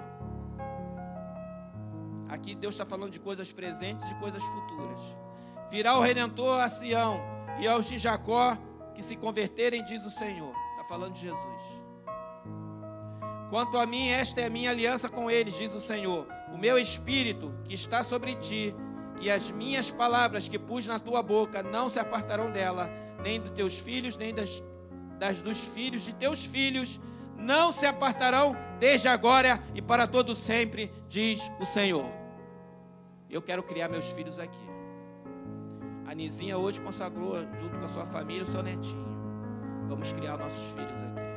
Aqui 2.27 2.53
Deus 2.53 2.73
está 2.73 2.85
falando 2.85 3.11
de 3.11 3.19
coisas 3.21 3.49
presentes 3.53 4.11
e 4.11 4.15
coisas 4.15 4.43
futuras. 4.43 4.99
Virá 5.71 5.97
o 5.97 6.01
Redentor 6.01 6.59
a 6.59 6.67
Sião 6.67 7.17
e 7.61 7.65
aos 7.65 7.87
de 7.87 7.97
Jacó 7.97 8.57
que 8.97 9.03
se 9.03 9.15
converterem, 9.15 9.83
diz 9.83 10.03
o 10.03 10.09
Senhor. 10.09 10.53
Está 10.71 10.83
falando 10.85 11.13
de 11.13 11.21
Jesus. 11.21 11.61
Quanto 13.51 13.77
a 13.77 13.85
mim, 13.85 14.09
esta 14.09 14.41
é 14.41 14.45
a 14.47 14.49
minha 14.49 14.71
aliança 14.71 15.07
com 15.07 15.29
eles, 15.29 15.55
diz 15.55 15.71
o 15.75 15.79
Senhor. 15.79 16.27
O 16.51 16.57
meu 16.57 16.79
espírito 16.79 17.53
que 17.63 17.75
está 17.75 18.01
sobre 18.03 18.35
ti 18.35 18.73
e 19.21 19.29
as 19.29 19.51
minhas 19.51 19.91
palavras 19.91 20.49
que 20.49 20.57
pus 20.57 20.87
na 20.87 20.99
tua 20.99 21.21
boca 21.21 21.61
não 21.61 21.91
se 21.91 21.99
apartarão 21.99 22.51
dela, 22.51 22.89
nem 23.23 23.39
dos 23.39 23.51
teus 23.51 23.77
filhos, 23.77 24.17
nem 24.17 24.33
das 24.33 24.63
das 25.19 25.41
dos 25.41 25.59
filhos 25.59 26.03
de 26.03 26.13
teus 26.13 26.45
filhos 26.45 26.99
não 27.35 27.71
se 27.71 27.85
apartarão 27.85 28.55
desde 28.79 29.07
agora 29.07 29.61
e 29.73 29.81
para 29.81 30.07
todo 30.07 30.35
sempre, 30.35 30.91
diz 31.07 31.51
o 31.59 31.65
Senhor. 31.65 32.05
Eu 33.29 33.41
quero 33.41 33.61
criar 33.61 33.89
meus 33.89 34.07
filhos 34.09 34.39
aqui. 34.39 34.66
Nizinha 36.17 36.57
hoje 36.57 36.81
consagrou 36.81 37.37
junto 37.59 37.77
com 37.77 37.85
a 37.85 37.89
sua 37.89 38.03
família 38.03 38.41
o 38.41 38.45
seu 38.47 38.63
netinho. 38.63 39.05
Vamos 39.87 40.11
criar 40.11 40.35
nossos 40.35 40.63
filhos 40.71 40.99
aqui. 40.99 41.27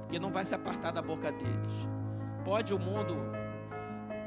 Porque 0.00 0.18
não 0.18 0.32
vai 0.32 0.44
se 0.44 0.52
apartar 0.52 0.90
da 0.90 1.00
boca 1.00 1.30
deles. 1.30 1.72
Pode 2.44 2.74
o 2.74 2.78
mundo 2.78 3.14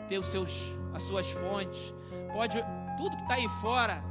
ter 0.07 0.17
os 0.17 0.27
seus, 0.27 0.73
as 0.93 1.03
suas 1.03 1.29
fontes, 1.31 1.93
pode 2.31 2.63
tudo 2.97 3.17
que 3.17 3.23
está 3.23 3.33
aí 3.33 3.49
fora 3.59 4.01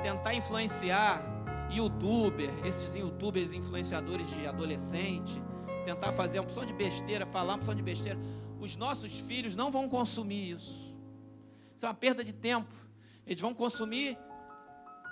tentar 0.00 0.32
influenciar, 0.32 1.22
youtuber, 1.70 2.50
esses 2.64 2.96
youtubers 2.96 3.52
influenciadores 3.52 4.26
de 4.30 4.46
adolescente, 4.46 5.42
tentar 5.84 6.10
fazer 6.12 6.38
uma 6.38 6.44
opção 6.44 6.64
de 6.64 6.72
besteira, 6.72 7.26
falar 7.26 7.52
uma 7.52 7.58
opção 7.58 7.74
de 7.74 7.82
besteira. 7.82 8.18
Os 8.58 8.76
nossos 8.76 9.20
filhos 9.20 9.54
não 9.54 9.70
vão 9.70 9.90
consumir 9.90 10.52
isso. 10.52 10.94
Isso 11.76 11.84
é 11.84 11.88
uma 11.88 11.94
perda 11.94 12.24
de 12.24 12.32
tempo. 12.32 12.83
Eles 13.26 13.40
vão 13.40 13.54
consumir 13.54 14.18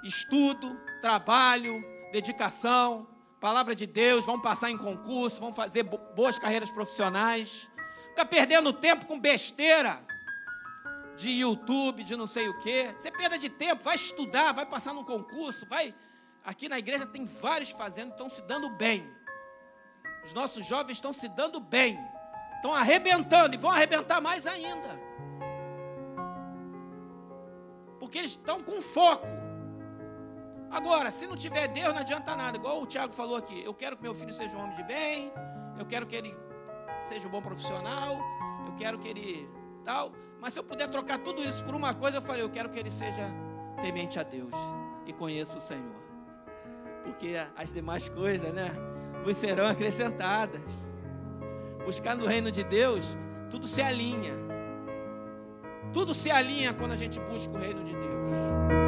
estudo, 0.05 0.79
trabalho, 1.01 1.83
dedicação, 2.12 3.07
palavra 3.40 3.75
de 3.75 3.87
Deus, 3.87 4.27
vão 4.27 4.40
passar 4.40 4.70
em 4.70 4.79
concurso, 4.79 5.40
vão 5.40 5.53
fazer 5.53 5.83
boas 5.83 6.38
carreiras 6.38 6.70
profissionais. 6.70 7.70
Ficar 8.11 8.27
perdendo 8.27 8.72
tempo 8.72 9.07
com 9.07 9.18
besteira 9.18 10.01
de 11.16 11.31
YouTube, 11.31 12.05
de 12.05 12.16
não 12.16 12.27
sei 12.27 12.48
o 12.48 12.59
quê. 12.59 12.94
Você 12.98 13.11
perda 13.11 13.38
de 13.38 13.48
tempo, 13.48 13.83
vai 13.83 13.94
estudar, 13.94 14.53
vai 14.53 14.66
passar 14.66 14.92
num 14.92 15.05
concurso, 15.05 15.66
vai 15.66 15.94
Aqui 16.44 16.68
na 16.68 16.79
igreja 16.79 17.07
tem 17.07 17.25
vários 17.25 17.70
fazendo, 17.70 18.11
estão 18.11 18.29
se 18.29 18.42
dando 18.42 18.68
bem. 18.70 19.09
Os 20.25 20.35
nossos 20.35 20.66
jovens 20.66 20.96
estão 20.96 21.12
se 21.12 21.29
dando 21.29 21.61
bem. 21.61 21.98
Estão 22.57 22.75
arrebentando 22.75 23.55
e 23.55 23.59
vão 23.59 23.70
arrebentar 23.70 24.20
mais 24.20 24.46
ainda. 24.46 25.01
Porque 28.12 28.18
eles 28.18 28.33
estão 28.33 28.62
com 28.62 28.83
foco. 28.83 29.27
Agora, 30.70 31.11
se 31.11 31.27
não 31.27 31.35
tiver 31.35 31.66
Deus, 31.68 31.94
não 31.94 32.03
adianta 32.03 32.37
nada. 32.37 32.59
Igual 32.59 32.83
o 32.83 32.87
Tiago 32.87 33.11
falou 33.11 33.37
aqui. 33.37 33.64
Eu 33.64 33.72
quero 33.72 33.96
que 33.96 34.03
meu 34.03 34.12
filho 34.12 34.35
seja 34.35 34.55
um 34.55 34.61
homem 34.61 34.77
de 34.77 34.83
bem. 34.83 35.33
Eu 35.79 35.87
quero 35.87 36.07
que 36.07 36.14
ele 36.14 36.37
seja 37.09 37.27
um 37.27 37.31
bom 37.31 37.40
profissional. 37.40 38.18
Eu 38.66 38.75
quero 38.77 38.98
que 38.98 39.09
ele 39.09 39.48
tal. 39.83 40.12
Mas 40.38 40.53
se 40.53 40.59
eu 40.59 40.64
puder 40.64 40.90
trocar 40.90 41.20
tudo 41.20 41.42
isso 41.42 41.64
por 41.64 41.75
uma 41.75 41.94
coisa, 41.94 42.18
eu 42.18 42.22
falei, 42.22 42.42
eu 42.42 42.51
quero 42.51 42.68
que 42.68 42.79
ele 42.79 42.90
seja 42.90 43.31
temente 43.81 44.20
a 44.20 44.22
Deus 44.22 44.53
e 45.07 45.12
conheça 45.14 45.57
o 45.57 45.61
Senhor. 45.62 46.03
Porque 47.05 47.35
as 47.57 47.72
demais 47.72 48.11
coisas, 48.11 48.53
né, 48.53 48.72
vos 49.25 49.38
serão 49.38 49.68
acrescentadas. 49.68 50.61
Buscar 51.87 52.14
no 52.14 52.27
reino 52.27 52.51
de 52.51 52.62
Deus, 52.62 53.07
tudo 53.51 53.66
se 53.66 53.81
alinha. 53.81 54.35
Tudo 55.92 56.14
se 56.14 56.31
alinha 56.31 56.72
quando 56.72 56.92
a 56.92 56.96
gente 56.96 57.20
busca 57.20 57.52
o 57.57 57.61
reino 57.61 57.85
de 57.85 57.92
Deus. 57.92 58.82